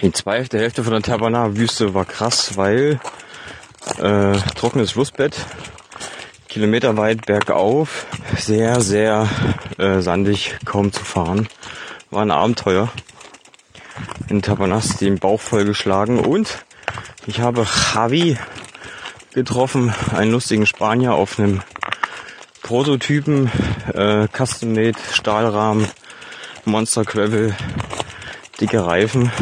Die 0.00 0.12
zweite 0.12 0.58
Hälfte 0.58 0.84
von 0.84 0.92
der 0.94 1.02
Tabernar-Wüste 1.02 1.92
war 1.94 2.04
krass, 2.04 2.56
weil 2.56 2.98
äh, 3.98 4.38
trockenes 4.54 4.92
Flussbett, 4.92 5.36
kilometerweit 6.48 7.26
bergauf, 7.26 8.06
sehr, 8.36 8.80
sehr 8.80 9.28
äh, 9.76 10.00
sandig, 10.00 10.56
kaum 10.64 10.92
zu 10.92 11.04
fahren. 11.04 11.48
War 12.10 12.22
ein 12.22 12.30
Abenteuer. 12.30 12.88
In 14.28 14.42
Tabernas 14.42 14.96
den 14.96 15.18
Bauch 15.18 15.40
vollgeschlagen 15.40 16.18
und 16.18 16.64
ich 17.26 17.40
habe 17.40 17.66
Javi 17.94 18.38
getroffen, 19.34 19.94
einen 20.14 20.32
lustigen 20.32 20.66
Spanier 20.66 21.14
auf 21.14 21.38
einem 21.38 21.62
Prototypen, 22.62 23.50
äh, 23.94 24.28
Custom-Made, 24.28 24.98
Stahlrahmen, 25.12 25.88
Monster 26.64 27.04
Gravel, 27.04 27.56
dicke 28.60 28.84
Reifen. 28.84 29.32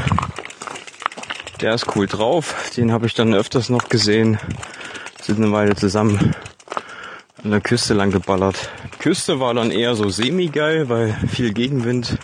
Der 1.61 1.75
ist 1.75 1.97
cool 1.97 2.07
drauf, 2.07 2.55
den 2.77 2.93
habe 2.93 3.07
ich 3.07 3.15
dann 3.15 3.35
öfters 3.35 3.69
noch 3.69 3.89
gesehen, 3.89 4.39
sind 5.23 5.39
eine 5.39 5.53
Weile 5.53 5.75
zusammen 5.75 6.35
an 7.43 7.51
der 7.51 7.61
Küste 7.61 7.95
lang 7.95 8.11
geballert. 8.11 8.71
Küste 8.99 9.41
war 9.41 9.55
dann 9.55 9.71
eher 9.71 9.95
so 9.95 10.09
semi-geil, 10.09 10.89
weil 10.89 11.15
viel 11.29 11.53
Gegenwind. 11.53 12.19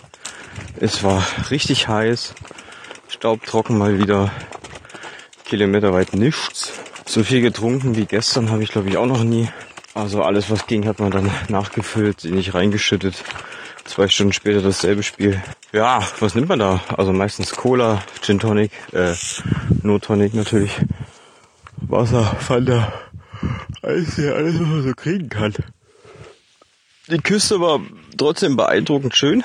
Es 0.79 1.03
war 1.03 1.25
richtig 1.49 1.87
heiß, 1.87 2.35
staubtrocken 3.07 3.77
mal 3.77 3.99
wieder, 3.99 4.31
kilometerweit 5.45 6.13
nichts. 6.13 6.82
So 7.05 7.23
viel 7.23 7.41
getrunken 7.41 7.95
wie 7.95 8.05
gestern 8.05 8.49
habe 8.49 8.63
ich 8.63 8.71
glaube 8.71 8.89
ich 8.89 8.97
auch 8.97 9.05
noch 9.05 9.23
nie. 9.23 9.49
Also 9.93 10.23
alles 10.23 10.49
was 10.49 10.65
ging 10.65 10.87
hat 10.87 10.99
man 10.99 11.11
dann 11.11 11.29
nachgefüllt, 11.49 12.23
nicht 12.25 12.53
reingeschüttet. 12.53 13.23
Zwei 13.85 14.07
Stunden 14.07 14.33
später 14.33 14.61
dasselbe 14.61 15.03
Spiel. 15.03 15.41
Ja, 15.73 16.01
was 16.19 16.35
nimmt 16.35 16.49
man 16.49 16.59
da? 16.59 16.81
Also 16.97 17.11
meistens 17.11 17.51
Cola, 17.51 18.01
Gin 18.21 18.39
Tonic, 18.39 18.71
äh, 18.93 19.13
No 19.81 19.99
Tonic 19.99 20.33
natürlich. 20.33 20.71
Wasser, 21.77 22.23
Fanta, 22.39 22.93
alles, 23.81 24.17
alles 24.17 24.59
was 24.59 24.67
man 24.67 24.83
so 24.83 24.93
kriegen 24.93 25.29
kann. 25.29 25.53
Die 27.09 27.17
Küste 27.17 27.59
war 27.59 27.81
trotzdem 28.17 28.55
beeindruckend 28.55 29.13
schön. 29.13 29.43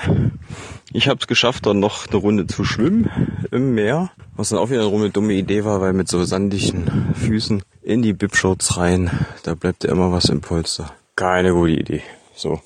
Ich 0.93 1.09
habe 1.09 1.19
es 1.19 1.27
geschafft, 1.27 1.65
dann 1.65 1.79
noch 1.79 2.07
eine 2.07 2.15
Runde 2.15 2.47
zu 2.47 2.63
schwimmen 2.63 3.11
im 3.51 3.75
Meer. 3.75 4.11
Was 4.37 4.49
dann 4.49 4.59
auch 4.59 4.69
wieder 4.69 4.87
eine 4.87 5.09
dumme 5.09 5.33
Idee 5.33 5.65
war, 5.65 5.81
weil 5.81 5.91
mit 5.91 6.07
so 6.07 6.23
sandigen 6.23 7.13
Füßen 7.15 7.61
in 7.81 8.01
die 8.01 8.13
Bibshorts 8.13 8.77
rein, 8.77 9.11
da 9.43 9.55
bleibt 9.55 9.83
ja 9.83 9.91
immer 9.91 10.09
was 10.13 10.25
im 10.25 10.39
Polster. 10.39 10.93
Keine 11.17 11.51
gute 11.51 11.73
Idee. 11.73 12.01
So. 12.33 12.61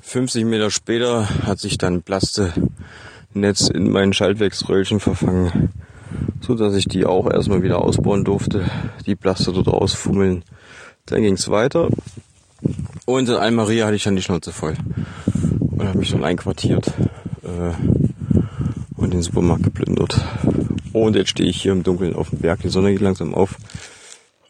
50 0.00 0.44
Meter 0.44 0.72
später 0.72 1.28
hat 1.46 1.60
sich 1.60 1.78
dann 1.78 2.02
Plaste-Netz 2.02 3.68
in 3.68 3.92
mein 3.92 4.12
Schaltwerksröllchen 4.12 4.98
verfangen, 4.98 5.70
so 6.40 6.56
dass 6.56 6.74
ich 6.74 6.86
die 6.86 7.06
auch 7.06 7.30
erstmal 7.30 7.62
wieder 7.62 7.80
ausbauen 7.80 8.24
durfte, 8.24 8.68
die 9.06 9.14
Plaste 9.14 9.52
dort 9.52 9.68
ausfummeln. 9.68 10.44
Dann 11.06 11.22
ging's 11.22 11.48
weiter. 11.48 11.90
Und 13.06 13.28
in 13.28 13.34
Almeria 13.34 13.86
hatte 13.86 13.96
ich 13.96 14.04
dann 14.04 14.16
die 14.16 14.22
Schnauze 14.22 14.52
voll 14.52 14.74
und 15.70 15.86
habe 15.86 15.98
mich 15.98 16.10
dann 16.10 16.24
einquartiert 16.24 16.92
äh, 17.42 17.72
und 18.96 19.14
den 19.14 19.22
Supermarkt 19.22 19.64
geplündert. 19.64 20.20
Und 20.92 21.16
jetzt 21.16 21.30
stehe 21.30 21.48
ich 21.48 21.62
hier 21.62 21.72
im 21.72 21.82
Dunkeln 21.82 22.14
auf 22.14 22.30
dem 22.30 22.40
Berg, 22.40 22.60
die 22.60 22.68
Sonne 22.68 22.92
geht 22.92 23.00
langsam 23.00 23.34
auf. 23.34 23.56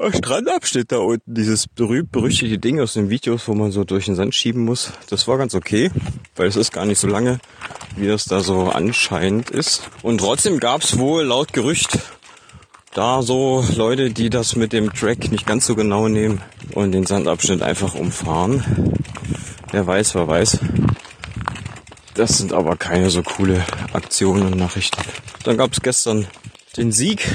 Strandabschnitt 0.01 0.93
da 0.93 0.99
unten, 0.99 1.35
dieses 1.35 1.67
berühmt-berüchtigte 1.67 2.59
Ding 2.59 2.81
aus 2.81 2.93
den 2.93 3.11
Videos, 3.11 3.49
wo 3.49 3.55
man 3.55 3.73
so 3.73 3.83
durch 3.83 4.05
den 4.05 4.15
Sand 4.15 4.33
schieben 4.33 4.65
muss, 4.65 4.93
das 5.11 5.27
war 5.27 5.39
ganz 5.39 5.55
okay, 5.57 5.91
weil 6.37 6.47
es 6.47 6.55
ist 6.55 6.73
gar 6.73 6.87
nicht 6.87 7.01
so 7.01 7.09
lange, 7.09 7.41
wie 7.97 8.07
das 8.07 8.25
da 8.25 8.41
so 8.41 8.69
anscheinend 8.69 9.51
ist. 9.51 9.91
Und 10.03 10.19
trotzdem 10.19 10.61
gab's 10.61 10.99
wohl 10.99 11.25
laut 11.25 11.53
Gerücht 11.53 11.99
da 12.93 13.23
so 13.23 13.65
Leute, 13.77 14.11
die 14.11 14.31
das 14.31 14.57
mit 14.57 14.73
dem 14.73 14.93
Track 14.93 15.31
nicht 15.31 15.47
ganz 15.47 15.67
so 15.67 15.75
genau 15.75 16.09
nehmen 16.09 16.41
und 16.75 16.93
den 16.93 17.07
Sandabschnitt 17.07 17.63
einfach 17.63 17.95
umfahren. 17.95 18.95
Wer 19.71 19.87
weiß, 19.87 20.15
wer 20.15 20.27
weiß. 20.27 20.59
Das 22.15 22.39
sind 22.39 22.53
aber 22.53 22.77
keine 22.77 23.11
so 23.11 23.23
coole 23.23 23.65
Aktionen 23.93 24.47
und 24.47 24.57
Nachrichten. 24.57 25.01
Dann 25.45 25.57
gab 25.57 25.73
es 25.73 25.81
gestern 25.81 26.27
den 26.77 26.91
Sieg 26.91 27.29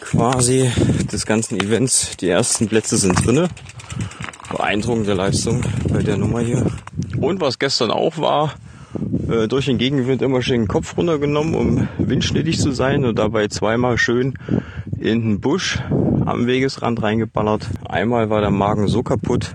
quasi 0.00 0.70
des 1.12 1.26
ganzen 1.26 1.60
Events. 1.60 2.16
Die 2.18 2.28
ersten 2.28 2.68
Plätze 2.68 2.96
sind 2.96 3.26
drinne. 3.26 3.48
Beeindruckende 4.50 5.14
Leistung 5.14 5.62
bei 5.88 6.02
der 6.02 6.16
Nummer 6.16 6.40
hier. 6.40 6.66
Und 7.20 7.40
was 7.40 7.58
gestern 7.58 7.90
auch 7.90 8.18
war, 8.18 8.54
äh, 9.28 9.48
durch 9.48 9.66
den 9.66 9.78
Gegenwind 9.78 10.22
immer 10.22 10.42
schön 10.42 10.62
den 10.62 10.68
Kopf 10.68 10.96
runtergenommen, 10.96 11.54
um 11.54 11.88
windschnittig 11.98 12.58
zu 12.58 12.72
sein 12.72 13.04
und 13.04 13.18
dabei 13.18 13.48
zweimal 13.48 13.98
schön 13.98 14.34
in 14.98 15.22
den 15.22 15.40
Busch 15.40 15.78
am 16.24 16.46
Wegesrand 16.46 17.02
reingeballert. 17.02 17.68
Einmal 17.88 18.30
war 18.30 18.40
der 18.40 18.50
Magen 18.50 18.88
so 18.88 19.02
kaputt, 19.02 19.52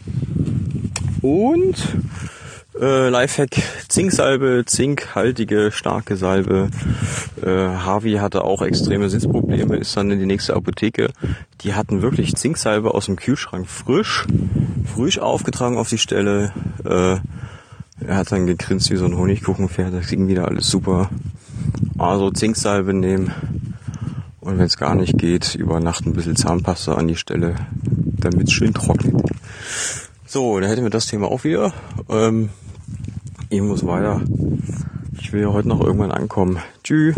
Und 1.20 1.74
äh, 2.80 3.08
Lifehack, 3.08 3.50
Zinksalbe, 3.88 4.64
zinkhaltige, 4.66 5.70
starke 5.72 6.16
Salbe. 6.16 6.70
Äh, 7.42 7.48
Harvey 7.48 8.14
hatte 8.14 8.44
auch 8.44 8.62
extreme 8.62 9.08
Sitzprobleme, 9.08 9.76
ist 9.76 9.96
dann 9.96 10.10
in 10.10 10.18
die 10.18 10.26
nächste 10.26 10.54
Apotheke. 10.54 11.10
Die 11.62 11.74
hatten 11.74 12.02
wirklich 12.02 12.34
Zinksalbe 12.34 12.94
aus 12.94 13.06
dem 13.06 13.16
Kühlschrank 13.16 13.66
frisch, 13.68 14.26
frisch 14.94 15.18
aufgetragen 15.18 15.78
auf 15.78 15.88
die 15.88 15.98
Stelle. 15.98 16.52
Äh, 16.84 17.18
er 18.04 18.16
hat 18.16 18.30
dann 18.30 18.46
gegrinst 18.46 18.90
wie 18.90 18.96
so 18.96 19.06
ein 19.06 19.16
Honigkuchenpferd, 19.16 19.94
das 19.94 20.08
ging 20.08 20.28
wieder 20.28 20.46
alles 20.46 20.68
super. 20.68 21.08
Also 21.96 22.30
Zinksalbe 22.30 22.92
nehmen. 22.92 23.32
Und 24.40 24.58
wenn 24.58 24.66
es 24.66 24.76
gar 24.76 24.94
nicht 24.94 25.18
geht, 25.18 25.54
über 25.54 25.80
Nacht 25.80 26.06
ein 26.06 26.12
bisschen 26.12 26.36
Zahnpasta 26.36 26.94
an 26.94 27.08
die 27.08 27.16
Stelle, 27.16 27.56
damit 27.82 28.48
es 28.48 28.52
schön 28.52 28.74
trocknet. 28.74 29.14
So, 30.26 30.60
dann 30.60 30.68
hätten 30.68 30.82
wir 30.82 30.90
das 30.90 31.06
Thema 31.06 31.28
auch 31.28 31.42
wieder. 31.44 31.72
Ähm, 32.08 32.50
ich 33.50 33.60
muss 33.60 33.86
weiter. 33.86 34.20
Ich 35.20 35.32
will 35.32 35.42
ja 35.42 35.52
heute 35.52 35.68
noch 35.68 35.80
irgendwann 35.80 36.12
ankommen. 36.12 36.62
Tschüss. 36.82 37.16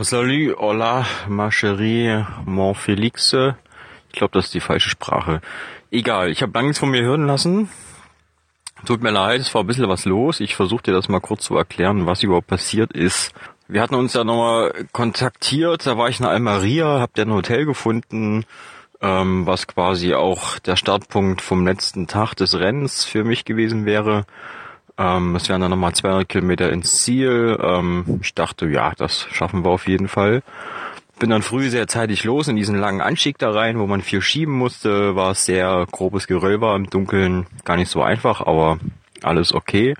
Salut, 0.00 0.56
hola, 0.58 1.06
ma 1.28 1.48
chérie, 1.50 2.24
mon 2.44 2.74
Félix. 2.74 3.34
Ich 4.10 4.18
glaube, 4.18 4.30
das 4.32 4.46
ist 4.46 4.54
die 4.54 4.60
falsche 4.60 4.90
Sprache. 4.90 5.40
Egal, 5.90 6.30
ich 6.30 6.40
habe 6.42 6.52
lange 6.52 6.68
nichts 6.68 6.78
von 6.78 6.90
mir 6.90 7.02
hören 7.02 7.26
lassen. 7.26 7.68
Tut 8.84 9.02
mir 9.02 9.10
leid, 9.10 9.40
es 9.40 9.52
war 9.54 9.64
ein 9.64 9.66
bisschen 9.66 9.88
was 9.88 10.04
los. 10.04 10.38
Ich 10.38 10.54
versuche 10.54 10.84
dir 10.84 10.92
das 10.92 11.08
mal 11.08 11.20
kurz 11.20 11.44
zu 11.44 11.56
erklären, 11.56 12.06
was 12.06 12.22
überhaupt 12.22 12.46
passiert 12.46 12.92
ist. 12.92 13.32
Wir 13.66 13.82
hatten 13.82 13.96
uns 13.96 14.14
ja 14.14 14.22
nochmal 14.22 14.86
kontaktiert, 14.92 15.84
da 15.84 15.98
war 15.98 16.08
ich 16.08 16.20
in 16.20 16.26
Almeria, 16.26 17.00
hab 17.00 17.18
ein 17.18 17.32
Hotel 17.32 17.66
gefunden, 17.66 18.46
ähm, 19.00 19.46
was 19.46 19.66
quasi 19.66 20.14
auch 20.14 20.58
der 20.58 20.76
Startpunkt 20.76 21.40
vom 21.40 21.66
letzten 21.66 22.06
Tag 22.06 22.34
des 22.34 22.58
Rennens 22.58 23.04
für 23.04 23.24
mich 23.24 23.44
gewesen 23.44 23.86
wäre. 23.86 24.24
Ähm, 24.96 25.36
es 25.36 25.48
wären 25.48 25.60
dann 25.60 25.70
nochmal 25.70 25.94
200 25.94 26.28
Kilometer 26.28 26.70
ins 26.72 27.02
Ziel. 27.02 27.56
Ähm, 27.62 28.20
ich 28.22 28.34
dachte, 28.34 28.66
ja, 28.66 28.92
das 28.96 29.28
schaffen 29.30 29.64
wir 29.64 29.70
auf 29.70 29.86
jeden 29.86 30.08
Fall. 30.08 30.42
Bin 31.20 31.30
dann 31.30 31.42
früh 31.42 31.68
sehr 31.68 31.88
zeitig 31.88 32.24
los 32.24 32.48
in 32.48 32.56
diesen 32.56 32.78
langen 32.78 33.00
Anstieg 33.00 33.38
da 33.38 33.50
rein, 33.50 33.78
wo 33.78 33.86
man 33.86 34.02
viel 34.02 34.20
schieben 34.20 34.54
musste. 34.54 35.16
War 35.16 35.32
es 35.32 35.44
sehr 35.44 35.86
grobes 35.90 36.26
Geröll 36.26 36.60
war 36.60 36.76
im 36.76 36.90
Dunkeln, 36.90 37.46
gar 37.64 37.76
nicht 37.76 37.90
so 37.90 38.02
einfach, 38.02 38.40
aber 38.40 38.78
alles 39.22 39.52
okay. 39.52 39.94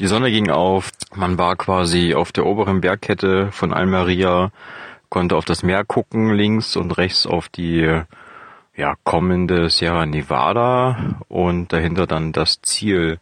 Die 0.00 0.06
Sonne 0.06 0.30
ging 0.30 0.50
auf, 0.50 0.90
man 1.14 1.38
war 1.38 1.56
quasi 1.56 2.14
auf 2.14 2.30
der 2.32 2.46
oberen 2.46 2.80
Bergkette 2.80 3.50
von 3.50 3.72
Almeria, 3.72 4.50
konnte 5.08 5.36
auf 5.36 5.44
das 5.44 5.62
Meer 5.64 5.84
gucken, 5.84 6.32
links 6.32 6.76
und 6.76 6.96
rechts 6.98 7.26
auf 7.26 7.48
die 7.48 8.02
ja, 8.78 8.94
kommende 9.02 9.70
Sierra 9.70 10.06
Nevada 10.06 11.18
und 11.26 11.72
dahinter 11.72 12.06
dann 12.06 12.32
das 12.32 12.62
Ziel. 12.62 13.18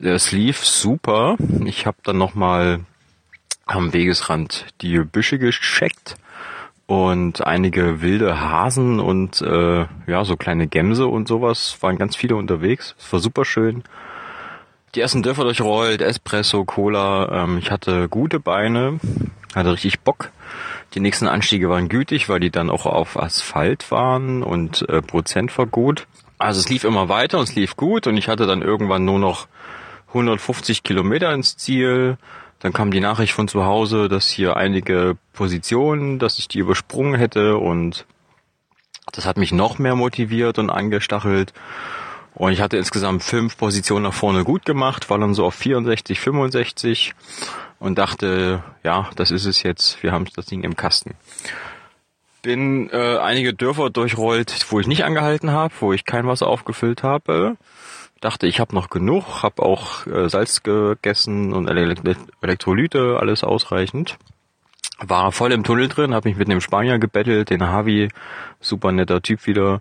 Es 0.00 0.32
lief 0.32 0.64
super. 0.64 1.36
Ich 1.66 1.86
habe 1.86 1.98
dann 2.02 2.16
nochmal 2.16 2.80
am 3.66 3.92
Wegesrand 3.92 4.66
die 4.80 4.98
Büsche 5.00 5.38
gecheckt 5.38 6.16
und 6.86 7.46
einige 7.46 8.00
wilde 8.00 8.40
Hasen 8.40 9.00
und 9.00 9.42
äh, 9.42 9.86
ja 10.06 10.24
so 10.24 10.36
kleine 10.38 10.66
Gämse 10.66 11.06
und 11.06 11.28
sowas 11.28 11.76
waren 11.82 11.98
ganz 11.98 12.16
viele 12.16 12.36
unterwegs. 12.36 12.94
Es 12.98 13.12
war 13.12 13.20
super 13.20 13.44
schön. 13.44 13.84
Die 14.94 15.02
ersten 15.02 15.22
Dörfer 15.22 15.44
durchrollt, 15.44 16.00
Espresso, 16.00 16.64
Cola. 16.64 17.44
Ähm, 17.44 17.58
ich 17.58 17.70
hatte 17.70 18.08
gute 18.08 18.40
Beine, 18.40 18.98
hatte 19.54 19.72
richtig 19.72 20.00
Bock. 20.00 20.30
Die 20.94 21.00
nächsten 21.00 21.28
Anstiege 21.28 21.68
waren 21.68 21.88
gütig, 21.88 22.28
weil 22.28 22.40
die 22.40 22.50
dann 22.50 22.70
auch 22.70 22.86
auf 22.86 23.18
Asphalt 23.18 23.90
waren 23.90 24.42
und 24.42 24.88
äh, 24.88 25.02
Prozent 25.02 25.56
war 25.58 25.66
gut. 25.66 26.06
Also 26.38 26.60
es 26.60 26.68
lief 26.68 26.84
immer 26.84 27.08
weiter 27.08 27.38
und 27.38 27.44
es 27.44 27.54
lief 27.54 27.76
gut 27.76 28.06
und 28.06 28.16
ich 28.16 28.28
hatte 28.28 28.46
dann 28.46 28.62
irgendwann 28.62 29.04
nur 29.04 29.18
noch 29.18 29.48
150 30.08 30.82
Kilometer 30.82 31.32
ins 31.32 31.56
Ziel 31.56 32.16
dann 32.60 32.72
kam 32.72 32.90
die 32.90 33.00
Nachricht 33.00 33.32
von 33.32 33.48
zu 33.48 33.64
Hause, 33.64 34.08
dass 34.08 34.28
hier 34.28 34.56
einige 34.56 35.16
Positionen, 35.32 36.18
dass 36.18 36.38
ich 36.38 36.48
die 36.48 36.58
übersprungen 36.58 37.14
hätte 37.14 37.56
und 37.56 38.04
das 39.12 39.26
hat 39.26 39.36
mich 39.36 39.52
noch 39.52 39.78
mehr 39.78 39.94
motiviert 39.94 40.58
und 40.58 40.70
angestachelt. 40.70 41.52
Und 42.34 42.52
ich 42.52 42.60
hatte 42.60 42.76
insgesamt 42.76 43.22
fünf 43.22 43.56
Positionen 43.56 44.04
nach 44.04 44.12
vorne 44.12 44.44
gut 44.44 44.64
gemacht, 44.64 45.08
war 45.08 45.18
dann 45.18 45.34
so 45.34 45.44
auf 45.44 45.54
64, 45.54 46.20
65. 46.20 47.14
und 47.80 47.98
dachte, 47.98 48.62
ja, 48.82 49.08
das 49.16 49.30
ist 49.30 49.46
es 49.46 49.62
jetzt, 49.62 50.02
wir 50.02 50.12
haben 50.12 50.26
das 50.34 50.46
Ding 50.46 50.64
im 50.64 50.76
Kasten. 50.76 51.14
Bin 52.42 52.90
äh, 52.90 53.18
einige 53.18 53.54
Dörfer 53.54 53.90
durchrollt, 53.90 54.66
wo 54.70 54.80
ich 54.80 54.86
nicht 54.86 55.04
angehalten 55.04 55.50
habe, 55.50 55.74
wo 55.80 55.92
ich 55.92 56.04
kein 56.04 56.26
Wasser 56.26 56.46
aufgefüllt 56.46 57.02
habe. 57.02 57.56
Dachte, 58.20 58.46
ich 58.46 58.58
habe 58.58 58.74
noch 58.74 58.90
genug, 58.90 59.42
habe 59.42 59.62
auch 59.62 60.06
äh, 60.06 60.28
Salz 60.28 60.62
gegessen 60.62 61.52
und 61.52 61.68
Elektrolyte, 61.68 63.18
alles 63.20 63.44
ausreichend. 63.44 64.18
War 65.00 65.30
voll 65.30 65.52
im 65.52 65.62
Tunnel 65.62 65.88
drin, 65.88 66.14
habe 66.14 66.28
mich 66.28 66.38
mit 66.38 66.48
einem 66.48 66.60
Spanier 66.60 66.98
gebettelt, 66.98 67.50
den 67.50 67.66
Havi, 67.66 68.08
super 68.60 68.90
netter 68.90 69.22
Typ 69.22 69.46
wieder, 69.46 69.80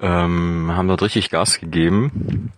ähm, 0.00 0.70
haben 0.72 0.88
dort 0.88 1.02
richtig 1.02 1.30
Gas 1.30 1.58
gegeben 1.58 2.52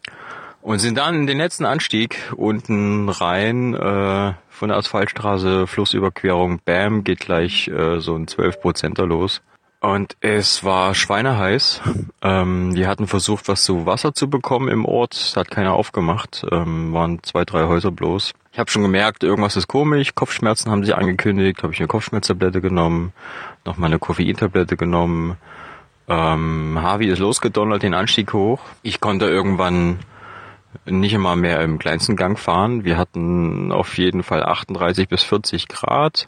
und 0.64 0.78
sind 0.78 0.96
dann 0.96 1.14
in 1.14 1.26
den 1.26 1.36
letzten 1.36 1.66
Anstieg 1.66 2.32
unten 2.36 3.10
rein 3.10 3.74
äh, 3.74 4.32
von 4.48 4.68
der 4.68 4.78
Asphaltstraße, 4.78 5.66
Flussüberquerung, 5.66 6.58
bam, 6.64 7.04
geht 7.04 7.20
gleich 7.20 7.68
äh, 7.68 8.00
so 8.00 8.16
ein 8.16 8.26
12%er 8.26 9.06
los. 9.06 9.42
Und 9.80 10.16
es 10.22 10.64
war 10.64 10.94
schweineheiß. 10.94 11.82
Ähm, 12.22 12.74
die 12.74 12.86
hatten 12.86 13.06
versucht, 13.06 13.48
was 13.48 13.64
zu 13.64 13.84
Wasser 13.84 14.14
zu 14.14 14.30
bekommen 14.30 14.68
im 14.68 14.86
Ort. 14.86 15.34
hat 15.36 15.50
keiner 15.50 15.74
aufgemacht. 15.74 16.46
Ähm, 16.50 16.94
waren 16.94 17.22
zwei, 17.22 17.44
drei 17.44 17.64
Häuser 17.64 17.90
bloß. 17.90 18.32
Ich 18.50 18.58
habe 18.58 18.70
schon 18.70 18.80
gemerkt, 18.80 19.22
irgendwas 19.22 19.56
ist 19.56 19.68
komisch. 19.68 20.14
Kopfschmerzen 20.14 20.70
haben 20.70 20.82
sich 20.82 20.96
angekündigt. 20.96 21.62
Habe 21.62 21.74
ich 21.74 21.80
eine 21.80 21.88
Kopfschmerztablette 21.88 22.62
genommen, 22.62 23.12
nochmal 23.66 23.90
eine 23.90 23.98
Koffeintablette 23.98 24.78
genommen. 24.78 25.36
Ähm, 26.08 26.78
Harvey 26.80 27.08
ist 27.08 27.18
losgedonnert, 27.18 27.82
den 27.82 27.92
Anstieg 27.92 28.32
hoch. 28.32 28.60
Ich 28.82 29.02
konnte 29.02 29.26
irgendwann 29.26 29.98
nicht 30.86 31.12
immer 31.12 31.36
mehr 31.36 31.60
im 31.62 31.78
kleinsten 31.78 32.16
Gang 32.16 32.38
fahren. 32.38 32.84
Wir 32.84 32.98
hatten 32.98 33.72
auf 33.72 33.96
jeden 33.98 34.22
Fall 34.22 34.42
38 34.42 35.08
bis 35.08 35.22
40 35.22 35.68
Grad. 35.68 36.26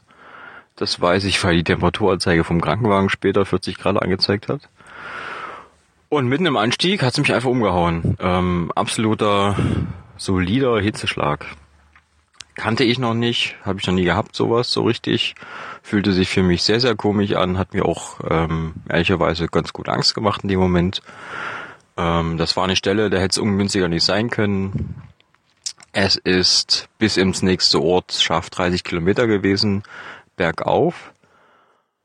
Das 0.77 1.01
weiß 1.01 1.25
ich, 1.25 1.43
weil 1.43 1.57
die 1.57 1.65
Temperaturanzeige 1.65 2.45
vom 2.45 2.61
Krankenwagen 2.61 3.09
später 3.09 3.45
40 3.45 3.79
Grad 3.79 4.01
angezeigt 4.01 4.49
hat. 4.49 4.69
Und 6.09 6.29
mitten 6.29 6.47
im 6.47 6.57
Anstieg 6.57 7.03
hat 7.03 7.13
es 7.13 7.19
mich 7.19 7.33
einfach 7.33 7.51
umgehauen. 7.51 8.17
Ähm, 8.21 8.71
absoluter, 8.75 9.57
solider 10.17 10.81
Hitzeschlag. 10.81 11.47
Kannte 12.55 12.85
ich 12.85 12.99
noch 12.99 13.15
nicht, 13.15 13.57
habe 13.65 13.81
ich 13.81 13.87
noch 13.87 13.95
nie 13.95 14.05
gehabt, 14.05 14.35
sowas 14.35 14.71
so 14.71 14.85
richtig. 14.85 15.35
Fühlte 15.83 16.13
sich 16.13 16.29
für 16.31 16.43
mich 16.43 16.63
sehr, 16.63 16.81
sehr 16.81 16.95
komisch 16.95 17.35
an, 17.35 17.59
hat 17.59 17.75
mir 17.75 17.85
auch 17.85 18.21
ähm, 18.31 18.75
ehrlicherweise 18.89 19.49
ganz 19.49 19.73
gut 19.73 19.89
Angst 19.89 20.15
gemacht 20.15 20.43
in 20.43 20.49
dem 20.49 20.61
Moment. 20.61 21.03
Ähm, 21.97 22.37
das 22.37 22.57
war 22.57 22.65
eine 22.65 22.77
Stelle, 22.77 23.11
da 23.11 23.19
hätte 23.19 23.33
es 23.33 23.39
ungünstiger 23.39 23.89
nicht 23.89 24.05
sein 24.05 24.31
können. 24.31 25.03
Es 25.93 26.17
ist 26.17 26.89
bis 26.99 27.17
ins 27.17 27.43
nächste 27.43 27.81
Ort 27.81 28.13
scharf 28.13 28.51
30 28.51 28.85
Kilometer 28.85 29.27
gewesen, 29.27 29.83
bergauf. 30.37 31.13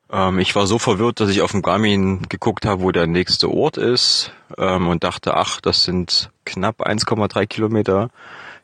Ähm, 0.10 0.40
ich 0.40 0.56
war 0.56 0.66
so 0.66 0.80
verwirrt, 0.80 1.20
dass 1.20 1.30
ich 1.30 1.42
auf 1.42 1.52
dem 1.52 1.62
Garmin 1.62 2.22
geguckt 2.30 2.66
habe, 2.66 2.84
wo 2.84 2.92
der 2.92 3.08
nächste 3.08 3.50
Ort 3.50 3.78
ist 3.78 4.32
ähm, 4.58 4.88
und 4.88 5.04
dachte, 5.04 5.36
ach, 5.36 5.60
das 5.60 5.84
sind 5.84 6.30
knapp 6.46 6.82
1,3 6.88 7.46
Kilometer. 7.48 8.10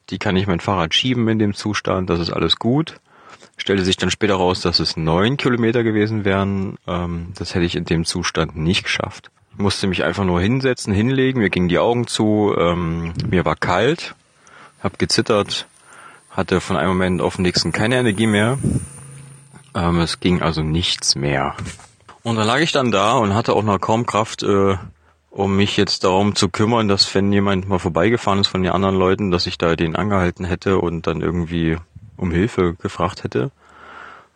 Die 0.09 0.19
kann 0.19 0.37
ich 0.37 0.47
mein 0.47 0.61
Fahrrad 0.61 0.93
schieben 0.93 1.27
in 1.27 1.39
dem 1.39 1.53
Zustand, 1.53 2.09
das 2.09 2.19
ist 2.19 2.31
alles 2.31 2.55
gut. 2.55 3.01
Stellte 3.57 3.83
sich 3.83 3.97
dann 3.97 4.11
später 4.11 4.35
raus, 4.35 4.61
dass 4.61 4.79
es 4.79 4.95
neun 4.95 5.35
Kilometer 5.35 5.83
gewesen 5.83 6.23
wären. 6.23 6.77
Ähm, 6.87 7.33
das 7.37 7.53
hätte 7.53 7.65
ich 7.65 7.75
in 7.75 7.83
dem 7.83 8.05
Zustand 8.05 8.55
nicht 8.55 8.83
geschafft 8.83 9.29
musste 9.57 9.87
mich 9.87 10.03
einfach 10.03 10.23
nur 10.23 10.41
hinsetzen, 10.41 10.93
hinlegen, 10.93 11.41
mir 11.41 11.49
gingen 11.49 11.69
die 11.69 11.79
Augen 11.79 12.07
zu, 12.07 12.53
ähm, 12.57 13.13
mir 13.29 13.45
war 13.45 13.55
kalt, 13.55 14.15
hab 14.81 14.99
gezittert, 14.99 15.67
hatte 16.29 16.61
von 16.61 16.77
einem 16.77 16.89
Moment 16.89 17.21
auf 17.21 17.35
den 17.35 17.43
nächsten 17.43 17.71
keine 17.71 17.97
Energie 17.97 18.27
mehr. 18.27 18.57
Ähm, 19.75 19.99
es 19.99 20.19
ging 20.19 20.41
also 20.41 20.61
nichts 20.61 21.15
mehr. 21.15 21.55
Und 22.23 22.35
dann 22.35 22.47
lag 22.47 22.59
ich 22.59 22.71
dann 22.71 22.91
da 22.91 23.13
und 23.13 23.33
hatte 23.33 23.53
auch 23.53 23.63
noch 23.63 23.79
kaum 23.79 24.05
Kraft, 24.05 24.43
äh, 24.43 24.77
um 25.31 25.55
mich 25.55 25.77
jetzt 25.77 26.03
darum 26.03 26.35
zu 26.35 26.49
kümmern, 26.49 26.87
dass 26.87 27.13
wenn 27.13 27.31
jemand 27.31 27.69
mal 27.69 27.79
vorbeigefahren 27.79 28.39
ist 28.39 28.47
von 28.47 28.63
den 28.63 28.71
anderen 28.71 28.95
Leuten, 28.95 29.31
dass 29.31 29.45
ich 29.45 29.57
da 29.57 29.75
den 29.75 29.95
angehalten 29.95 30.45
hätte 30.45 30.79
und 30.79 31.07
dann 31.07 31.21
irgendwie 31.21 31.77
um 32.17 32.31
Hilfe 32.31 32.73
gefragt 32.73 33.23
hätte. 33.23 33.51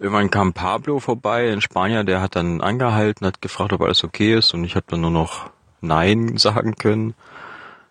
Irgendwann 0.02 0.32
kam 0.32 0.54
Pablo 0.54 1.00
vorbei, 1.00 1.54
ein 1.54 1.62
Spanier, 1.62 2.04
der 2.04 2.22
hat 2.22 2.36
dann 2.36 2.60
angehalten, 2.60 3.28
hat 3.28 3.40
gefragt, 3.40 3.72
ob 3.72 3.82
alles 3.82 4.04
okay 4.04 4.34
ist 4.36 4.52
und 4.56 4.64
ich 4.64 4.76
habe 4.76 4.88
dann 4.90 5.02
nur 5.02 5.12
noch 5.12 5.52
Nein 5.80 6.38
sagen 6.38 6.74
können. 6.74 7.14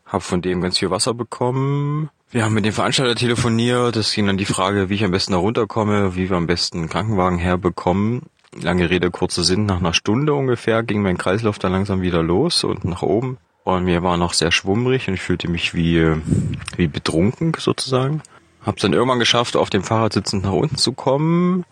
Hab 0.06 0.24
von 0.24 0.42
dem 0.42 0.60
ganz 0.60 0.78
viel 0.78 0.90
Wasser 0.90 1.14
bekommen. 1.14 2.10
Wir 2.32 2.44
haben 2.44 2.54
mit 2.54 2.64
dem 2.64 2.72
Veranstalter 2.72 3.14
telefoniert. 3.14 3.94
Es 3.94 4.12
ging 4.12 4.26
dann 4.26 4.38
die 4.38 4.44
Frage, 4.44 4.88
wie 4.88 4.94
ich 4.94 5.04
am 5.04 5.12
besten 5.12 5.34
da 5.34 5.38
runterkomme, 5.38 6.16
wie 6.16 6.28
wir 6.28 6.36
am 6.36 6.48
besten 6.48 6.78
einen 6.78 6.88
Krankenwagen 6.88 7.38
herbekommen. 7.38 8.22
Lange 8.60 8.90
Rede, 8.90 9.12
kurzer 9.12 9.44
Sinn. 9.44 9.66
Nach 9.66 9.78
einer 9.78 9.94
Stunde 9.94 10.34
ungefähr 10.34 10.82
ging 10.82 11.02
mein 11.02 11.16
Kreislauf 11.16 11.60
dann 11.60 11.70
langsam 11.70 12.02
wieder 12.02 12.24
los 12.24 12.64
und 12.64 12.84
nach 12.84 13.02
oben. 13.02 13.38
Und 13.62 13.84
mir 13.84 14.02
war 14.02 14.16
noch 14.16 14.32
sehr 14.34 14.50
schwummrig 14.50 15.06
und 15.06 15.14
ich 15.14 15.22
fühlte 15.22 15.46
mich 15.46 15.74
wie, 15.74 16.16
wie 16.76 16.88
betrunken 16.88 17.52
sozusagen. 17.56 18.20
Hab's 18.66 18.82
dann 18.82 18.94
irgendwann 18.94 19.20
geschafft, 19.20 19.54
auf 19.54 19.70
dem 19.70 19.84
Fahrrad 19.84 20.12
sitzend 20.12 20.42
nach 20.42 20.52
unten 20.52 20.76
zu 20.76 20.92
kommen. 20.92 21.64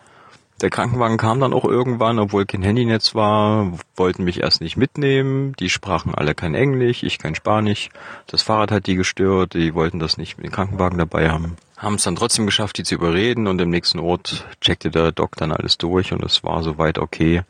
Der 0.61 0.69
Krankenwagen 0.69 1.17
kam 1.17 1.39
dann 1.39 1.53
auch 1.53 1.63
irgendwann, 1.63 2.19
obwohl 2.19 2.45
kein 2.45 2.61
Handynetz 2.61 3.15
war, 3.15 3.71
wollten 3.95 4.25
mich 4.25 4.41
erst 4.41 4.59
nicht 4.59 4.75
mitnehmen. 4.75 5.53
Die 5.57 5.69
sprachen 5.69 6.13
alle 6.13 6.35
kein 6.35 6.53
Englisch, 6.53 7.03
ich 7.03 7.17
kein 7.17 7.33
Spanisch. 7.33 7.89
Das 8.27 8.41
Fahrrad 8.41 8.69
hat 8.71 8.85
die 8.85 8.95
gestört, 8.95 9.53
die 9.53 9.73
wollten 9.73 9.99
das 9.99 10.17
nicht 10.17 10.37
mit 10.37 10.45
dem 10.45 10.51
Krankenwagen 10.51 10.97
dabei 10.97 11.29
haben. 11.29 11.55
Haben 11.77 11.95
es 11.95 12.03
dann 12.03 12.17
trotzdem 12.17 12.45
geschafft, 12.45 12.77
die 12.77 12.83
zu 12.83 12.95
überreden 12.95 13.47
und 13.47 13.61
im 13.61 13.69
nächsten 13.69 13.99
Ort 13.99 14.45
checkte 14.59 14.91
der 14.91 15.13
Doc 15.13 15.37
dann 15.37 15.53
alles 15.53 15.77
durch 15.77 16.11
und 16.11 16.23
es 16.25 16.43
war 16.43 16.61
soweit 16.61 16.99
okay. 16.99 17.43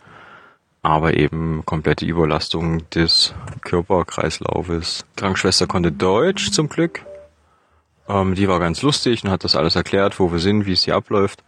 Aber 0.84 1.18
eben 1.18 1.64
komplette 1.66 2.06
Überlastung 2.06 2.88
des 2.92 3.34
Körperkreislaufes. 3.62 5.06
Krankenschwester 5.16 5.66
konnte 5.66 5.92
Deutsch 5.92 6.52
zum 6.52 6.70
Glück. 6.70 7.04
Ähm, 8.08 8.36
die 8.36 8.48
war 8.48 8.60
ganz 8.60 8.84
lustig 8.84 9.24
und 9.24 9.32
hat 9.32 9.44
das 9.44 9.56
alles 9.56 9.76
erklärt, 9.76 10.20
wo 10.20 10.32
wir 10.32 10.40
sind, 10.40 10.68
wie 10.68 10.74
es 10.74 10.84
hier 10.84 10.96
abläuft. 10.96 11.44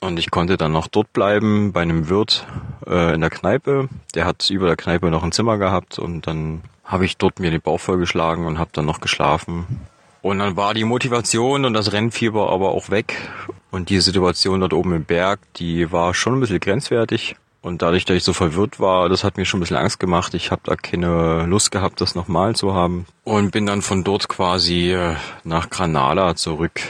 Und 0.00 0.18
ich 0.18 0.30
konnte 0.30 0.56
dann 0.56 0.72
noch 0.72 0.88
dort 0.88 1.12
bleiben 1.12 1.72
bei 1.72 1.82
einem 1.82 2.08
Wirt 2.08 2.46
äh, 2.86 3.14
in 3.14 3.20
der 3.20 3.30
Kneipe. 3.30 3.88
Der 4.14 4.24
hat 4.24 4.48
über 4.48 4.66
der 4.66 4.76
Kneipe 4.76 5.10
noch 5.10 5.22
ein 5.22 5.32
Zimmer 5.32 5.58
gehabt 5.58 5.98
und 5.98 6.26
dann 6.26 6.62
habe 6.84 7.04
ich 7.04 7.18
dort 7.18 7.38
mir 7.38 7.50
den 7.50 7.60
Bauch 7.60 7.78
vollgeschlagen 7.78 8.46
und 8.46 8.58
habe 8.58 8.70
dann 8.72 8.86
noch 8.86 9.00
geschlafen. 9.00 9.86
Und 10.22 10.38
dann 10.38 10.56
war 10.56 10.74
die 10.74 10.84
Motivation 10.84 11.64
und 11.64 11.74
das 11.74 11.92
Rennfieber 11.92 12.50
aber 12.50 12.70
auch 12.70 12.90
weg. 12.90 13.30
Und 13.70 13.90
die 13.90 14.00
Situation 14.00 14.60
dort 14.60 14.72
oben 14.72 14.94
im 14.94 15.04
Berg, 15.04 15.40
die 15.56 15.92
war 15.92 16.14
schon 16.14 16.34
ein 16.34 16.40
bisschen 16.40 16.60
grenzwertig. 16.60 17.36
Und 17.62 17.82
dadurch, 17.82 18.06
dass 18.06 18.16
ich 18.16 18.24
so 18.24 18.32
verwirrt 18.32 18.80
war, 18.80 19.10
das 19.10 19.22
hat 19.22 19.36
mir 19.36 19.44
schon 19.44 19.58
ein 19.58 19.62
bisschen 19.62 19.76
Angst 19.76 20.00
gemacht. 20.00 20.32
Ich 20.32 20.50
habe 20.50 20.62
da 20.64 20.76
keine 20.76 21.44
Lust 21.44 21.70
gehabt, 21.70 22.00
das 22.00 22.14
nochmal 22.14 22.56
zu 22.56 22.74
haben. 22.74 23.06
Und 23.24 23.50
bin 23.50 23.66
dann 23.66 23.82
von 23.82 24.02
dort 24.02 24.28
quasi 24.28 24.92
äh, 24.92 25.14
nach 25.44 25.68
Granada 25.68 26.34
zurück 26.36 26.80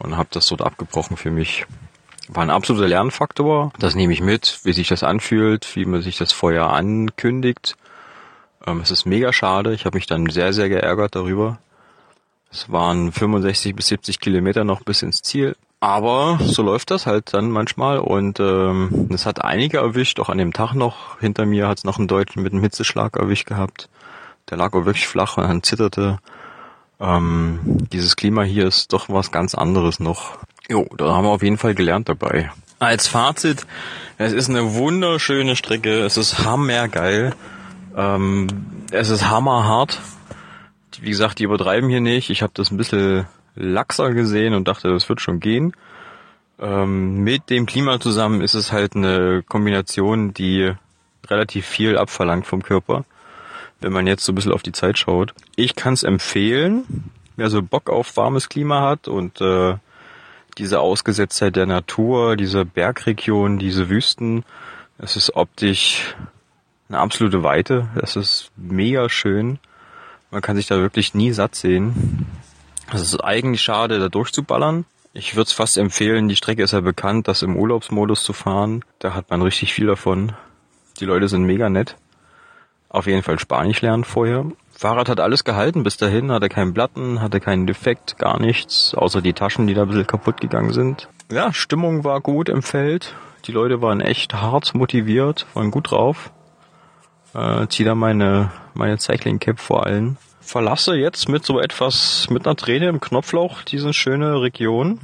und 0.00 0.16
habe 0.16 0.28
das 0.32 0.48
dort 0.48 0.62
abgebrochen 0.62 1.16
für 1.16 1.30
mich. 1.30 1.64
War 2.28 2.42
ein 2.42 2.50
absoluter 2.50 2.88
Lernfaktor. 2.88 3.72
Das 3.78 3.94
nehme 3.94 4.12
ich 4.12 4.20
mit, 4.20 4.60
wie 4.64 4.72
sich 4.72 4.88
das 4.88 5.02
anfühlt, 5.02 5.76
wie 5.76 5.84
man 5.84 6.02
sich 6.02 6.18
das 6.18 6.32
vorher 6.32 6.70
ankündigt. 6.70 7.76
Ähm, 8.66 8.80
es 8.80 8.90
ist 8.90 9.06
mega 9.06 9.32
schade. 9.32 9.72
Ich 9.74 9.84
habe 9.84 9.96
mich 9.96 10.06
dann 10.06 10.28
sehr, 10.28 10.52
sehr 10.52 10.68
geärgert 10.68 11.14
darüber. 11.14 11.58
Es 12.50 12.70
waren 12.70 13.12
65 13.12 13.74
bis 13.74 13.88
70 13.88 14.20
Kilometer 14.20 14.64
noch 14.64 14.82
bis 14.82 15.02
ins 15.02 15.22
Ziel. 15.22 15.56
Aber 15.80 16.38
so 16.42 16.62
läuft 16.62 16.90
das 16.90 17.06
halt 17.06 17.34
dann 17.34 17.50
manchmal 17.50 17.98
und 17.98 18.40
ähm, 18.40 19.08
es 19.12 19.26
hat 19.26 19.44
einige 19.44 19.78
erwischt, 19.78 20.18
auch 20.20 20.30
an 20.30 20.38
dem 20.38 20.52
Tag 20.54 20.74
noch. 20.74 21.20
Hinter 21.20 21.44
mir 21.44 21.68
hat 21.68 21.78
es 21.78 21.84
noch 21.84 21.98
einen 21.98 22.08
Deutschen 22.08 22.42
mit 22.42 22.52
einem 22.52 22.62
Hitzeschlag 22.62 23.16
erwischt 23.16 23.46
gehabt. 23.46 23.88
Der 24.48 24.56
lag 24.56 24.72
auch 24.72 24.86
wirklich 24.86 25.06
flach 25.06 25.36
und 25.36 25.44
dann 25.44 25.62
zitterte. 25.62 26.18
Ähm, 26.98 27.60
dieses 27.92 28.16
Klima 28.16 28.42
hier 28.42 28.66
ist 28.66 28.92
doch 28.92 29.10
was 29.10 29.30
ganz 29.30 29.54
anderes 29.54 30.00
noch. 30.00 30.38
Jo, 30.68 30.86
da 30.96 31.14
haben 31.14 31.24
wir 31.24 31.30
auf 31.30 31.42
jeden 31.42 31.58
Fall 31.58 31.74
gelernt 31.74 32.08
dabei. 32.08 32.50
Als 32.78 33.06
Fazit, 33.06 33.66
es 34.18 34.32
ist 34.32 34.50
eine 34.50 34.74
wunderschöne 34.74 35.56
Strecke, 35.56 36.00
es 36.00 36.16
ist 36.16 36.44
hammergeil, 36.44 37.34
ähm, 37.96 38.48
es 38.90 39.08
ist 39.08 39.28
hammerhart. 39.28 40.00
Wie 41.00 41.10
gesagt, 41.10 41.38
die 41.38 41.44
übertreiben 41.44 41.88
hier 41.88 42.00
nicht. 42.00 42.30
Ich 42.30 42.42
habe 42.42 42.52
das 42.54 42.70
ein 42.70 42.78
bisschen 42.78 43.26
laxer 43.54 44.12
gesehen 44.12 44.54
und 44.54 44.66
dachte, 44.66 44.88
das 44.88 45.08
wird 45.08 45.20
schon 45.20 45.40
gehen. 45.40 45.72
Ähm, 46.58 47.18
mit 47.22 47.50
dem 47.50 47.66
Klima 47.66 48.00
zusammen 48.00 48.40
ist 48.40 48.54
es 48.54 48.72
halt 48.72 48.96
eine 48.96 49.42
Kombination, 49.46 50.32
die 50.32 50.72
relativ 51.28 51.66
viel 51.66 51.98
abverlangt 51.98 52.46
vom 52.46 52.62
Körper, 52.62 53.04
wenn 53.80 53.92
man 53.92 54.06
jetzt 54.06 54.24
so 54.24 54.32
ein 54.32 54.34
bisschen 54.34 54.52
auf 54.52 54.62
die 54.62 54.72
Zeit 54.72 54.98
schaut. 54.98 55.34
Ich 55.54 55.76
kann 55.76 55.94
es 55.94 56.02
empfehlen, 56.02 57.10
wer 57.36 57.50
so 57.50 57.62
Bock 57.62 57.90
auf 57.90 58.16
warmes 58.16 58.48
Klima 58.48 58.80
hat 58.80 59.06
und 59.06 59.40
äh, 59.40 59.76
diese 60.58 60.80
Ausgesetztheit 60.80 61.56
der 61.56 61.66
Natur, 61.66 62.36
diese 62.36 62.64
Bergregion, 62.64 63.58
diese 63.58 63.88
Wüsten. 63.88 64.44
Es 64.98 65.16
ist 65.16 65.36
optisch 65.36 66.16
eine 66.88 66.98
absolute 66.98 67.42
Weite. 67.42 67.88
Es 68.02 68.16
ist 68.16 68.50
mega 68.56 69.08
schön. 69.08 69.58
Man 70.30 70.42
kann 70.42 70.56
sich 70.56 70.66
da 70.66 70.78
wirklich 70.78 71.14
nie 71.14 71.32
satt 71.32 71.54
sehen. 71.54 72.26
Es 72.92 73.02
ist 73.02 73.22
eigentlich 73.22 73.62
schade, 73.62 73.98
da 73.98 74.08
durchzuballern. 74.08 74.84
Ich 75.12 75.34
würde 75.34 75.48
es 75.48 75.52
fast 75.52 75.78
empfehlen, 75.78 76.28
die 76.28 76.36
Strecke 76.36 76.62
ist 76.62 76.72
ja 76.72 76.80
bekannt, 76.80 77.26
das 77.26 77.42
im 77.42 77.56
Urlaubsmodus 77.56 78.22
zu 78.22 78.32
fahren. 78.32 78.84
Da 78.98 79.14
hat 79.14 79.30
man 79.30 79.42
richtig 79.42 79.72
viel 79.72 79.86
davon. 79.86 80.32
Die 81.00 81.06
Leute 81.06 81.28
sind 81.28 81.44
mega 81.44 81.68
nett. 81.70 81.96
Auf 82.88 83.06
jeden 83.06 83.22
Fall 83.22 83.38
Spanisch 83.38 83.80
lernen 83.80 84.04
vorher. 84.04 84.44
Fahrrad 84.76 85.08
hat 85.08 85.20
alles 85.20 85.44
gehalten 85.44 85.82
bis 85.82 85.96
dahin, 85.96 86.30
hatte 86.30 86.48
keinen 86.48 86.74
Platten, 86.74 87.20
hatte 87.20 87.40
keinen 87.40 87.66
Defekt, 87.66 88.18
gar 88.18 88.38
nichts, 88.38 88.94
außer 88.94 89.22
die 89.22 89.32
Taschen, 89.32 89.66
die 89.66 89.74
da 89.74 89.82
ein 89.82 89.88
bisschen 89.88 90.06
kaputt 90.06 90.40
gegangen 90.40 90.72
sind. 90.72 91.08
Ja, 91.30 91.52
Stimmung 91.52 92.04
war 92.04 92.20
gut 92.20 92.48
im 92.48 92.62
Feld. 92.62 93.14
Die 93.46 93.52
Leute 93.52 93.80
waren 93.80 94.00
echt 94.00 94.34
hart 94.34 94.74
motiviert, 94.74 95.46
waren 95.54 95.70
gut 95.70 95.90
drauf. 95.90 96.30
Äh, 97.34 97.66
zieh 97.68 97.84
da 97.84 97.94
meine, 97.94 98.52
meine 98.74 98.98
Cycling 98.98 99.38
Cap 99.38 99.58
vor 99.60 99.86
allen 99.86 100.18
verlasse 100.46 100.94
jetzt 100.94 101.28
mit 101.28 101.44
so 101.44 101.60
etwas, 101.60 102.28
mit 102.30 102.46
einer 102.46 102.56
Träne 102.56 102.88
im 102.88 103.00
Knopfloch 103.00 103.62
diese 103.62 103.92
schöne 103.92 104.40
Region. 104.40 105.00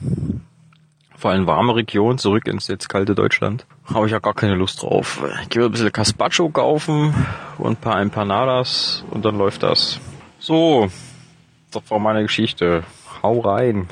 Vor 1.16 1.31
allem 1.31 1.46
warme 1.46 1.77
Region, 1.77 2.18
zurück 2.18 2.48
ins 2.48 2.68
jetzt 2.68 2.88
kalte 2.88 3.14
Deutschland. 3.14 3.66
Habe 3.92 4.07
ich 4.07 4.12
ja 4.12 4.18
gar 4.18 4.35
keine 4.35 4.55
Lust 4.55 4.83
drauf. 4.83 5.22
Ich 5.42 5.51
gehe 5.51 5.64
ein 5.64 5.70
bisschen 5.70 5.92
Caspacho 5.92 6.48
kaufen 6.48 7.14
und 7.59 7.72
ein 7.72 7.77
paar 7.77 8.01
Empanadas 8.01 9.05
und 9.11 9.25
dann 9.25 9.38
läuft 9.38 9.62
das. 9.62 10.01
So, 10.38 10.88
das 11.70 11.83
war 11.90 11.98
meine 11.98 12.22
Geschichte. 12.22 12.83
Hau 13.22 13.40
rein. 13.40 13.88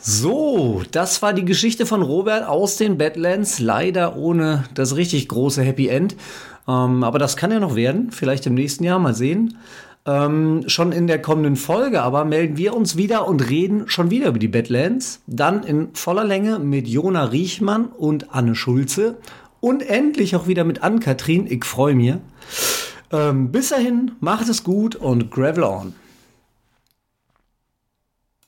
So, 0.00 0.82
das 0.92 1.20
war 1.22 1.32
die 1.32 1.44
Geschichte 1.44 1.84
von 1.84 2.02
Robert 2.02 2.46
aus 2.46 2.76
den 2.76 2.96
Badlands. 2.96 3.58
Leider 3.58 4.16
ohne 4.16 4.64
das 4.72 4.96
richtig 4.96 5.28
große 5.28 5.62
Happy 5.62 5.88
End. 5.88 6.14
Ähm, 6.68 7.02
aber 7.02 7.18
das 7.18 7.36
kann 7.36 7.50
ja 7.50 7.58
noch 7.58 7.74
werden. 7.74 8.12
Vielleicht 8.12 8.46
im 8.46 8.54
nächsten 8.54 8.84
Jahr. 8.84 9.00
Mal 9.00 9.14
sehen. 9.14 9.58
Ähm, 10.06 10.64
schon 10.68 10.92
in 10.92 11.06
der 11.06 11.20
kommenden 11.20 11.56
Folge 11.56 12.02
aber 12.02 12.24
melden 12.24 12.56
wir 12.56 12.74
uns 12.74 12.96
wieder 12.96 13.28
und 13.28 13.48
reden 13.48 13.88
schon 13.88 14.10
wieder 14.10 14.28
über 14.28 14.38
die 14.38 14.48
Badlands. 14.48 15.20
Dann 15.26 15.62
in 15.64 15.88
voller 15.94 16.24
Länge 16.24 16.58
mit 16.58 16.88
Jona 16.88 17.24
Riechmann 17.24 17.86
und 17.86 18.34
Anne 18.34 18.54
Schulze. 18.54 19.18
Und 19.60 19.82
endlich 19.88 20.36
auch 20.36 20.46
wieder 20.46 20.64
mit 20.64 20.82
Ann-Kathrin. 20.82 21.46
Ich 21.48 21.64
freue 21.64 21.94
mich. 21.94 22.14
Ähm, 23.10 23.50
bis 23.50 23.70
dahin, 23.70 24.12
macht 24.20 24.48
es 24.48 24.64
gut 24.64 24.94
und 24.94 25.30
gravel 25.30 25.64
on. 25.64 25.94